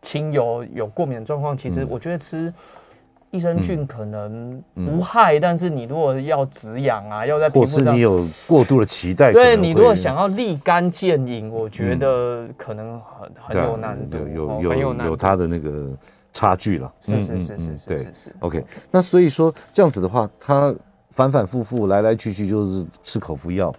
[0.00, 2.54] 亲友有过敏的状况，其实我觉得吃。
[3.30, 15.90] 益生菌可能无害，但是你如果要止痒啊，要在皮肤上，或是你有过度的期待，对你如果想要立竿见影，我觉得可能很很有难度，有有有有它的那个
[16.32, 16.90] 差距了。
[17.00, 18.34] 是是是是是，对是。
[18.38, 20.74] OK，那所以说这样子的话，它
[21.10, 23.74] 反反复复来来去去就是吃口服药。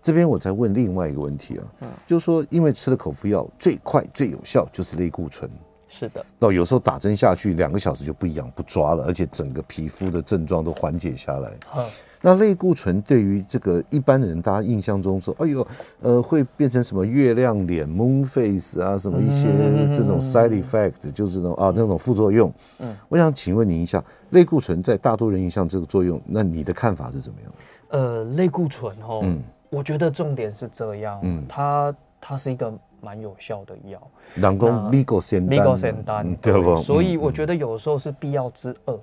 [0.00, 5.50] 这边我再问另外一个问题啊，就是说因为吃了口服药最快最有效就是类固醇。
[5.96, 11.52] 是的，那有时候打针下去两个小时就不一样不抓了，而且整个皮肤的症状都缓解下来。
[11.76, 11.86] 嗯，
[12.20, 15.64] 那类固醇对于这个一般人，大家印象中说，哎呦，
[16.00, 19.46] 呃，会变成什么月亮脸 （moon face） 啊，什么一些
[19.94, 22.52] 这种 side effect，就是那种啊那种副作用。
[22.80, 27.52] 嗯，我想请问您一下，类固醇在大多人印象这个作用，那你的看法是怎么样？
[27.90, 32.74] 呃，类固醇哦，嗯，我觉得重点是这样，嗯，它它是一个。
[33.04, 34.00] 蛮有效的药，
[34.34, 36.76] 人讲米过仙丹，米过仙丹，对不？
[36.78, 38.98] 所以我觉得有时候是必要之恶。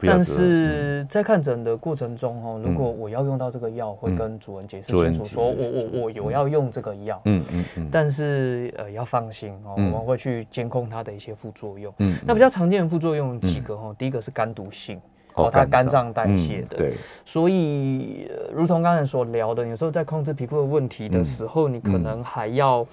[0.00, 7.88] 但是在看诊的过程中，哈，如果我要用到这个药，会跟主人解释清楚，说我我我有要用这个药，嗯嗯嗯。
[7.88, 11.94] 但是呃，要放心哦，我们会去监控它的一些副作用。
[12.00, 15.00] 嗯，那比较常见的副作用几个哈，第一个是肝毒性，
[15.34, 16.12] 哦，它肝脏。
[16.12, 16.94] 代谢的，对。
[17.24, 22.84] 所以，如同刚才所聊的，有时候在控制皮肤的问题的时候，你可能还要。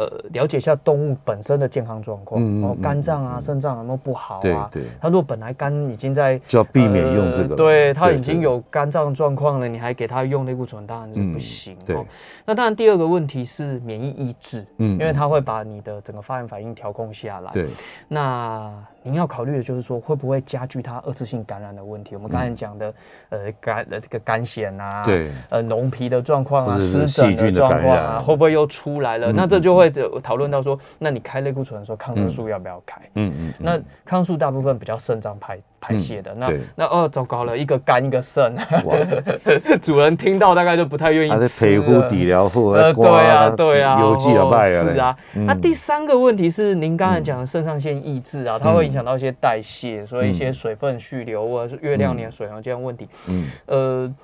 [0.00, 4.66] 呃，了解一下动物本身的健康状况，然后肝脏啊、肾脏有没有不好啊？
[4.72, 7.54] 对，它如果本来肝已经在，就要避免用这个。
[7.54, 11.76] 对，它已经有肝脏状况了，你还给它用类固醇，当然是不行。
[11.84, 12.02] 对。
[12.46, 17.52] 那当然，第二个问题是免疫抑制，嗯，因为它会把你的整个发炎反应调控下来。
[17.52, 17.66] 对。
[18.08, 22.16] 那您要考虑的就是说，会不会加剧它二次性感染的问题？
[22.16, 22.94] 我们刚才讲的，
[23.28, 29.30] 呃，肝的这个肝癬啊，对，呃，脓皮的状况啊，湿疹的状况啊，会不会又出来了？
[29.32, 29.90] 那这就会。
[30.22, 33.00] 讨论到说，那你开类固醇的时候，抗生素要不要开？
[33.14, 33.54] 嗯嗯。
[33.58, 33.72] 那
[34.04, 38.54] 抗生素大部分比较肾脏排排泄的，那那哦，糟糕了，一个肝一个肾，
[39.82, 41.66] 主人听到大概就不太愿意吃。
[41.66, 45.16] 皮肤底疗护，呃，对啊，对啊，邮寄了是啊。
[45.32, 53.08] 那第三个问题是，您刚才讲的肾上腺抑制啊，它会影响到一些代谢，所以一些水分蓄留或者是月亮脸水啊这样问题。
[53.28, 54.14] 嗯，呃。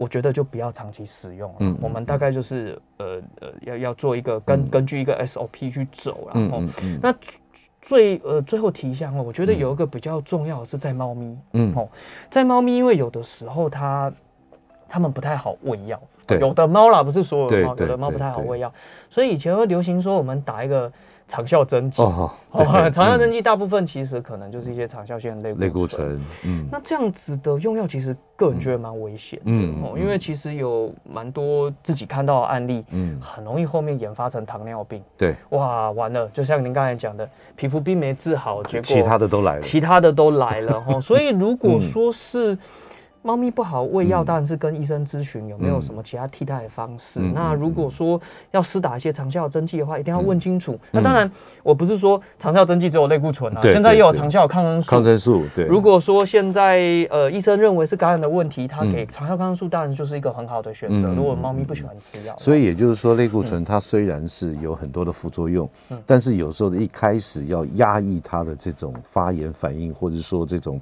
[0.00, 1.56] 我觉得就不要长期使用了。
[1.58, 6.62] 嗯，我们大概就是呃呃，要要做一个根根据一个 SOP 去走，然后
[7.02, 7.12] 那
[7.82, 11.74] 最呃最后提一下哦，我觉得有一个比较重要的是在猫咪，嗯。
[11.74, 11.88] 哦，
[12.30, 14.12] 在猫咪，因为有的时候它
[14.88, 18.72] 它们不太好喂药，对，有的猫啦，不是所有的猫，有的猫不太好喂药，
[19.10, 20.92] 所以以前会流行说我们打一个。
[21.28, 22.30] 长效针剂哦，
[22.90, 26.18] 长效针剂大部分其实可能就是一些长效性的类固醇。
[26.44, 29.44] 嗯，那这样子的用药其实个人觉得蛮危险的。
[29.46, 35.02] 嗯，因为其实有蛮多自己看到的案例，嗯，很容易后面演发成糖尿病。
[35.16, 40.98] 对，哇，完了，就像您刚才讲的，皮肤病没治好，结果其他的都来了，其他的都来了哈。
[41.00, 42.58] 所以如果说是。
[43.22, 47.20] 猫咪不好喂药，当然是跟医生咨询有没有什么其他替代的方式。
[47.20, 48.20] 那如果说
[48.52, 50.78] 要施打一些长效针剂的话，一定要问清楚。
[50.92, 51.30] 那当然，
[51.62, 54.90] 我不是说长效针剂只有类固醇啊，现在又有长效抗生素。
[54.90, 55.66] 抗生素，对。
[55.66, 56.78] 如果说现在
[57.10, 61.12] 呃医生认为是感染的问题，他给长效抗生素当然就是一个很好的选择。
[61.12, 65.68] 如果猫咪不喜欢吃药，所以也就是说，类固醇它虽然是有很多的副作用，
[66.06, 70.80] 但是有时候一开始要压抑它的这种发炎反应，或者说这种。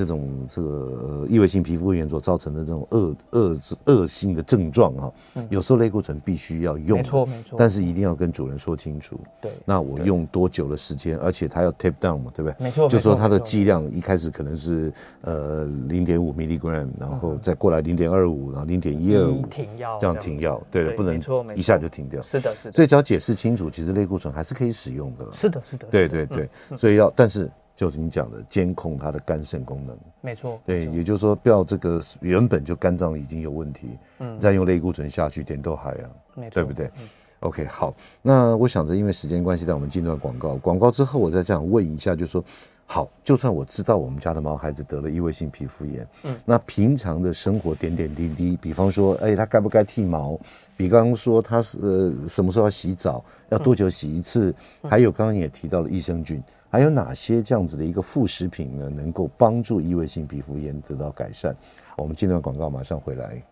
[0.00, 5.12] 这种这个呃异位性皮肤炎所造成的这种恶恶恶性的症状哈，
[5.50, 9.20] 有时候类固醇必须要用，没错没错，但是一定要跟主人说清楚。
[9.42, 12.54] 对，那我用多久的时间，而且它要 tape down 嘛，对不对？
[12.64, 14.90] 没错，就说它的剂量一开始可能是
[15.20, 21.20] 呃零点五 milligram，然后再过来零点二五，然后零点一二五，停药，这样停药，对的，不能
[21.54, 22.22] 一下就停掉。
[22.22, 22.72] 是的，是的。
[22.72, 25.26] 所以只要解释清楚，其实类固醇还是可以使用的。
[25.30, 25.86] 是的，是的。
[25.90, 27.50] 对对对，所以要，但是。
[27.80, 30.60] 就是你讲的监控它的肝肾功能，没错。
[30.66, 36.90] 对，也就是说，不要这个原本就肝脏已经有问题，嗯，再用类固醇下去，点都还啊，没错，对不对
[37.38, 37.94] ？OK，好。
[38.20, 40.56] 那我想着，因为时间关系，让我们进段广告。
[40.56, 42.44] 广告之后，我再这样问一下，就是说，
[42.84, 50.38] 好，就算我知道我们家的毛孩子得了异位性皮肤炎，嗯，那平常的生活点点滴滴，比方说，哎，他该不该剃毛？
[50.76, 53.24] 比方说，他是呃什么时候要洗澡？
[53.48, 54.54] 要多久洗一次？
[54.82, 56.42] 还有刚刚也提到了益生菌。
[56.72, 61.52] 还有哪些这样子的一个副食品呢，能够帮助异位性皮肤炎得到改善？
[61.96, 63.42] 我们进段广告，马上回来。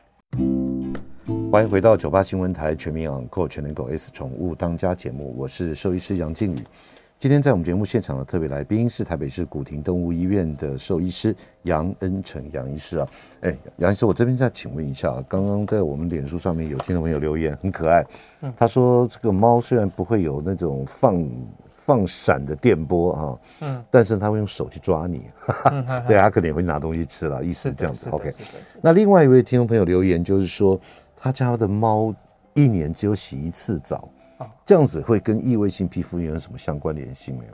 [1.50, 6.64] 欢迎回到九八新闻台全民养狗全能狗 S 宠物当家节目，我是兽医师杨静宇。
[7.18, 13.08] 今天在我们节目现场的特别来宾是台北市古亭动物医院的兽医师杨恩成杨医师啊。
[13.40, 18.06] 哎，杨医师，我这边再请问一下啊，刚刚在我们脸书上面有听众朋友留言，很可爱，
[18.56, 21.28] 他说这个猫虽然不会有那种放。
[21.88, 25.22] 放闪的电波啊，嗯，但是他会用手去抓你，
[25.72, 28.10] 嗯、 对，他可能也会拿东西吃了，意思是这样子。
[28.10, 28.30] OK，
[28.82, 30.78] 那另外一位听众朋友留言就是说，
[31.16, 32.14] 他家的猫
[32.52, 37.52] 一年只有洗一次澡，啊，这样子会跟异位性皮肤炎有什么相关联性没有？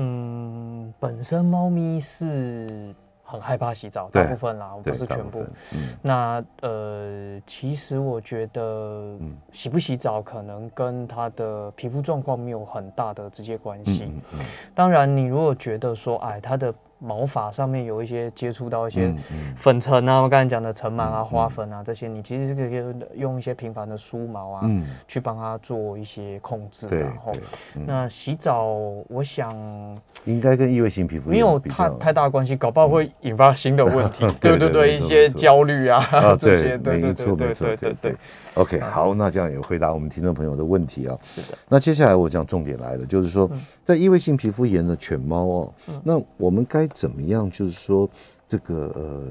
[0.00, 2.94] 嗯，本身猫咪是。
[3.30, 5.44] 很害怕洗澡，大部分啦，我不是全部。
[5.72, 9.18] 嗯、那呃，其实我觉得，
[9.52, 14.04] 洗不洗澡可能跟他的皮肤状况没有很大的直接关系。
[14.04, 14.40] 嗯嗯、
[14.74, 16.74] 当然，你如果觉得说，哎，他的。
[16.98, 19.14] 毛发上面有一些接触到一些
[19.54, 24.70] 粉尘啊，我刚才讲的尘螨啊、花粉啊这些，你其实是可以用一些平凡的梳毛啊，
[25.06, 26.88] 去帮它做一些控制。
[26.88, 27.32] 然后，
[27.86, 28.64] 那洗澡，
[29.08, 29.50] 我想
[30.24, 34.26] 应该跟异位性皮肤没有太太大关系，搞不好会引发新的问题。
[34.40, 36.00] 对对对，一些焦虑啊
[36.38, 37.76] 这些，对对对对对。
[37.76, 38.16] 对对。
[38.54, 41.16] OK，好，那这样也回答我们听众朋友的问题啊。
[41.24, 41.56] 是的。
[41.68, 43.50] 那接下来我讲重点来了，就是说，
[43.84, 47.50] 在异位性皮肤炎的犬猫哦，那我们该怎么样？
[47.50, 48.08] 就是说，
[48.48, 49.22] 这个呃，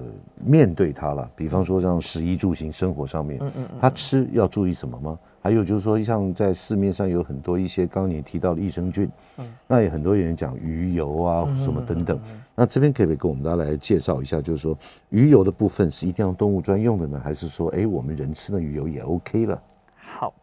[0.45, 1.29] 面对它了。
[1.35, 5.19] 比方说，像食衣住行生活上面，嗯嗯，它吃要注意什么吗？
[5.41, 12.19] 还有就是说，像在市面上有很多一些刚刚你提到的益生菌，嗯，那也很多人讲鱼油啊什么等等。
[12.53, 14.41] 那这边可不可以跟我们大家来介绍一下？
[14.41, 14.77] 就是说，
[15.09, 19.61] 鱼油的部分是一定要动物专用的呢，还是说，哎，我们人吃的鱼油也 OK 了？
[19.95, 20.33] 好，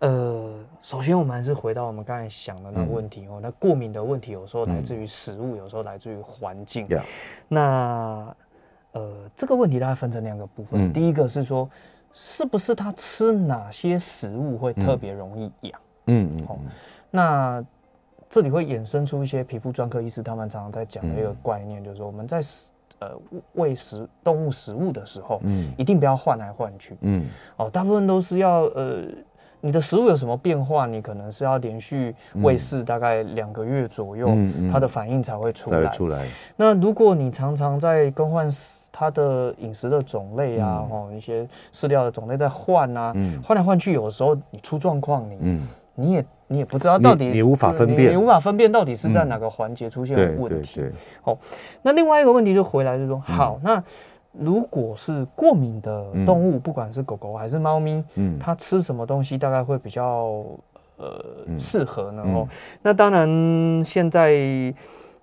[0.00, 3.38] 呃，首先我们还是回到我们刚才想的那个问题哦。
[3.42, 6.86] 那过敏的问题有时候来自于食物，有时候来自于环境。
[7.48, 8.34] 那
[8.92, 10.92] 呃，这个问题大概分成两个部分。
[10.92, 11.68] 第一个是说，
[12.12, 15.80] 是不是他吃哪些食物会特别容易痒？
[16.06, 16.46] 嗯嗯。
[16.46, 16.58] 好，
[17.10, 17.64] 那。
[18.32, 22.40] 这里会衍生出一些皮肤专科医师他们常常在讲的一个概念，就是说我们在
[23.00, 23.10] 呃
[23.54, 27.26] 喂食动物食物的时候，嗯，一定不要换来换去，嗯，
[27.56, 29.02] 哦，大部分都是要呃，
[29.60, 34.36] 你的食物有什么变化，你可能是要连续喂饲大概两个月左右，
[34.72, 35.86] 它的反应才会出来。
[35.90, 36.26] 出来。
[36.56, 38.48] 那如果你常常在更换
[38.90, 45.60] 它的饮食的种类啊，哦，一些饲料的种类在换啊，换来换去，有的时候你出状况，你
[45.94, 46.24] 你也。
[46.52, 50.84] 你也不知道到底，你无法分辨，你无法分辨到底是在哪个环节出现问题。
[51.22, 51.38] 哦，
[51.80, 53.80] 那另外一个问题就回来就是说，好，那
[54.32, 60.44] 如果是过敏的动物，不管是狗狗还是猫咪，嗯，它吃什么东西大概会比较
[60.96, 61.24] 呃
[61.58, 62.22] 适合呢？
[62.34, 62.48] 哦，
[62.82, 63.28] 那当然
[63.84, 64.32] 现在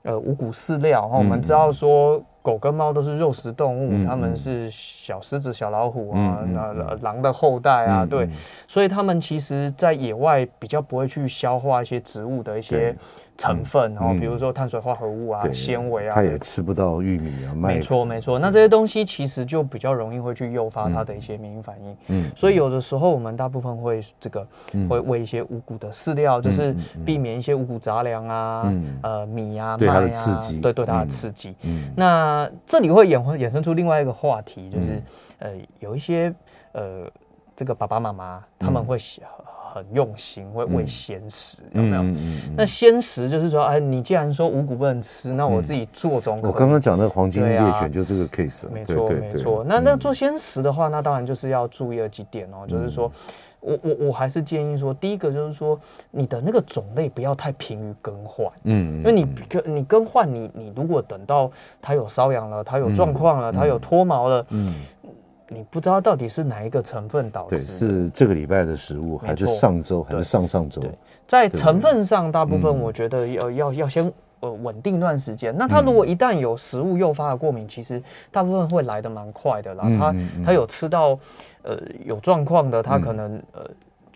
[0.03, 2.21] 呃五谷饲料，我们知道说。
[2.39, 8.29] 狗跟猫都是肉食动物，它们是小狮子、小老虎啊，那狼的后代啊，对，
[8.69, 12.95] 所以它们其实在野外比较不会去消化一些植物的一些。
[13.37, 17.75] 成分，然后比如说碳水化合物啊、纤维啊，它也吃不到玉米啊、麦。
[17.75, 18.39] 没错，没错。
[18.39, 21.97] 那这些东西其实就比较容易会去诱发它的一些免疫反应。
[22.07, 22.31] 嗯。
[22.35, 24.47] 所以有的时候我们大部分会这个
[24.89, 26.75] 会喂一些五谷的饲料，就是
[27.05, 28.73] 避免一些五谷杂粮啊、
[29.03, 31.55] 呃米啊、麦啊，对刺激，对对它的刺激。
[31.61, 31.93] 嗯。
[31.95, 35.03] 那这里会衍衍生出另外一个话题，就是
[35.39, 36.33] 呃有一些
[36.71, 37.07] 呃
[37.55, 39.21] 这个爸爸妈妈他们会喜。
[39.77, 42.03] 很用心，会喂鲜食，有没有？
[42.55, 46.39] 那鲜食就是说，哎，你既然说五谷不能吃，那我自己做中。
[46.41, 49.63] 我刚刚讲的黄金猎犬就这个 case，没错没错。
[49.63, 53.11] 那那做鲜食的话，那当然就是要注意了几点哦，就是说，
[53.59, 55.79] 我我我还是建议说，第一个就是说，
[56.11, 61.51] 你的那个种类不要太频于更换，嗯，因为你更你更换，你你如果等到
[61.81, 64.73] 它有瘙痒了，它有状况了，它有脱毛了，嗯，
[65.49, 70.81] 你不知道到底是哪一个成分导致，对，是这个礼拜的食物，还是上周，还是上上周？
[71.25, 74.11] 在成分上，大部分我觉得要要要先。
[74.39, 75.51] 呃，稳定一段时间。
[75.57, 77.99] 那他如果一旦有食物诱发的过敏，其实
[78.31, 79.85] 大部分会来的蛮快的啦。
[79.97, 81.17] 他他有吃到
[81.63, 81.75] 呃
[82.05, 83.65] 有状况的，他可能呃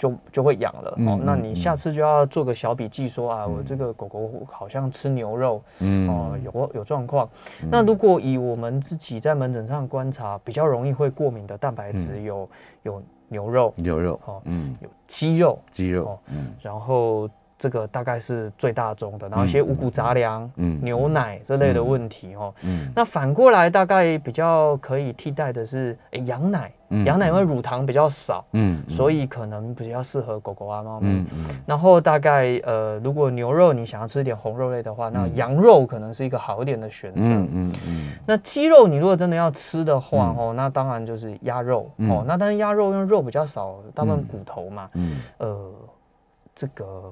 [0.02, 1.20] 就就会痒了哦。
[1.24, 7.30] 那你下次就要做个小笔记，说啊，我这个狗狗好像吃牛肉，嗯哦，有有状况。
[7.70, 12.50] 那如果以我们自己在门诊上观察，比较容易会过敏的蛋白质有
[12.82, 17.30] 有牛肉，牛肉哦，嗯，有鸡肉，鸡肉，嗯，然后。
[17.62, 22.52] 这个大概是最大宗的，然后一些五谷杂粮、嗯、牛奶这类的问题哦。
[22.64, 26.74] 嗯，那反过来大概比较可以替代的是，哎，羊奶，
[27.06, 31.08] 羊奶因为乳糖比较少，嗯，所以可能比较适合狗狗啊、猫咪。
[31.10, 31.46] 嗯嗯。
[31.66, 37.30] 然后大概呃，如果牛肉你想要吃一点红肉类的话，那羊肉可能是一个好一点的选择。
[37.30, 38.12] 嗯嗯嗯。
[38.26, 42.24] 那鸡肉你如果真的要吃的话哦，那当然就是鸭肉哦。
[42.28, 45.72] 那但是鸭肉因为肉比较少，大部分骨头嘛，嗯，呃，
[46.54, 47.12] 这个。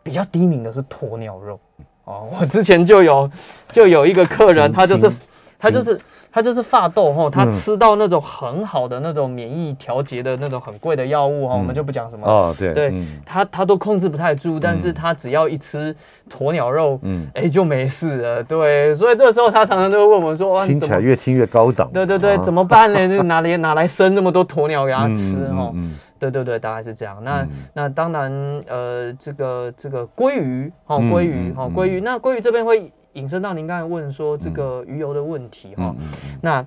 [0.00, 1.60] 比较低敏的是鸵鸟肉
[2.04, 3.30] 哦，我之前就有
[3.68, 5.12] 就有一个客人，他就是
[5.58, 6.00] 他就是
[6.38, 12.24] 他就是发痘哈，他吃到那种很好的那种免疫调节的那种很贵的药物哈，我们就不讲什么。
[12.28, 12.94] 哦，对对，
[13.26, 15.92] 他他都控制不太住，但是他只要一吃
[16.30, 23.04] 鸵鸟肉，嗯，哎就没事了，对，所以这个时候他常常就会问我们说，听起来越听越高档，对对对，怎么办呢？
[23.16, 25.74] 那哪里哪来生那么多鸵鸟给他吃哈？
[26.20, 27.16] 对对对，大概是这样。
[27.22, 28.30] 那、嗯、那当然，
[28.68, 32.00] 呃，这个这个鲑鱼，哈，鲑鱼，哈，鲑鱼。
[32.00, 36.06] 那鲑鱼这边会引申到您刚才问说这个鱼油的问题，哈、嗯。
[36.40, 36.64] 那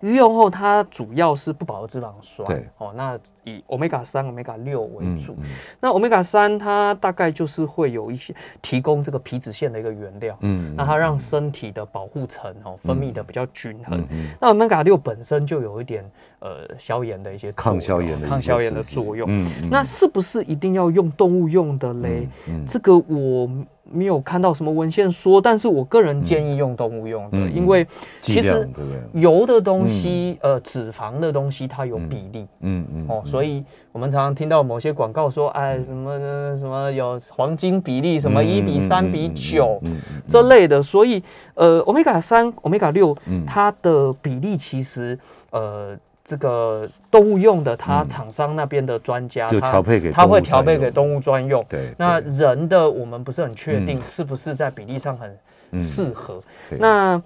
[0.00, 5.32] 鱼油后，它主要是不饱和脂肪酸，对，哦，那以欧米伽三、欧米伽六为主。
[5.34, 14.04] 嗯嗯、那 omega 三它大概就是会有一些提供这个皮脂腺的一个原料，嗯，那它让身体的保护层哦分泌的比较均衡。
[14.40, 16.04] 那欧米伽六本身就有一点
[16.40, 19.28] 呃消炎的一些抗消炎的抗消炎的作用。
[19.30, 22.28] 嗯，嗯那是不是一定要用动物用的嘞？
[22.66, 23.48] 这个我。
[23.92, 27.86] 没有看到什么文献说，但是我个人建议用动物用的，因为
[28.20, 28.68] 其实
[29.12, 33.62] 油的东西，呃，脂肪的东西它有比例，嗯嗯，哦，所以
[33.92, 36.18] 我们常常听到某些广告说，哎，什么
[36.56, 39.80] 什么有黄金比例，什么一比三比九
[40.26, 41.22] 这类的，所以
[41.54, 43.16] 呃，欧米伽三、欧米伽六，
[43.46, 45.18] 它的比例其实
[45.50, 45.96] 呃。
[46.24, 51.64] 这个动物用的，它厂商那边的专家，就调配给他会调配给动物专用。
[51.68, 56.40] 对，那人的我们不是很确定是不是在比例上很适合。
[56.78, 57.20] 那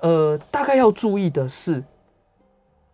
[0.00, 1.82] 呃，大概要注意的是，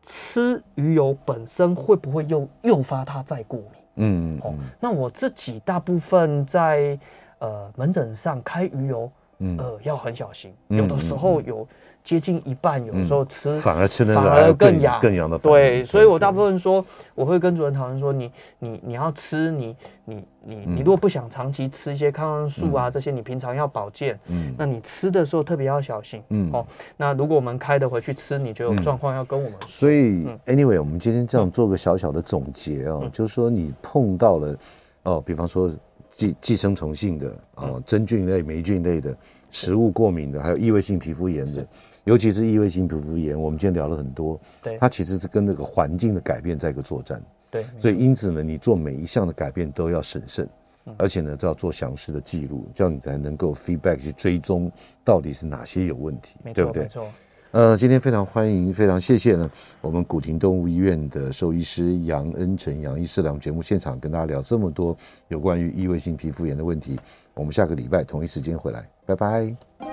[0.03, 3.68] 吃鱼油本身会不会诱诱发它再过敏？
[3.96, 6.98] 嗯哦，那我自己大部分在
[7.40, 9.12] 呃门诊上开鱼油，
[9.59, 11.68] 呃要很小心，有的时候有。
[12.03, 15.38] 接近一半，有时候吃反而吃的反而更痒，更痒的。
[15.38, 16.84] 对，所以我大部分说，
[17.14, 26.50] 我会跟主任讨论说，你你你要吃，你你你你如果不想长期吃一些抗生素啊这些，你平常要保健，嗯，那你吃的时候特别要小心，嗯。
[26.53, 26.66] 哦。
[26.96, 29.68] 那如果我们开的回去吃，你觉得有状况要跟我们说。
[29.68, 34.59] 所以，anyway，我们今天这样做个小小的总结哦，就是说你碰到了
[35.05, 35.70] 哦，比方说
[36.16, 39.16] 寄寄生虫性的哦，真菌类、霉菌类的
[39.53, 41.64] 食物过敏的，还有异位性皮肤炎的。
[42.05, 50.48] 尤其是异位性皮肤炎，我们今天聊了很多，对，它其实是跟这个环境的改变在一个作战，对，所以因此呢，你做每一项的改变都要审慎，
[50.96, 54.70] 而且呢，都要做详细的记录，这样你才能够 feedback 去追踪
[55.05, 56.82] 到底是哪些有问题，对不对？
[56.82, 57.07] 没错。
[57.53, 59.50] 呃，今天非常欢迎，非常谢谢呢，
[59.82, 64.96] 我们古亭动物医院的兽医师杨恩成杨医师来我们节目现场跟大家聊这么多
[65.28, 66.98] 有关于异位性皮肤炎的问题。
[67.34, 69.91] 我们下个礼拜同一时间回来，拜拜。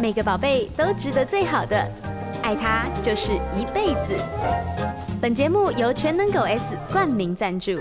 [0.00, 1.88] 每个宝贝都值得最好的，
[2.42, 4.16] 爱他就是一辈子。
[5.20, 7.72] 本节目由全能狗 S 冠名赞助。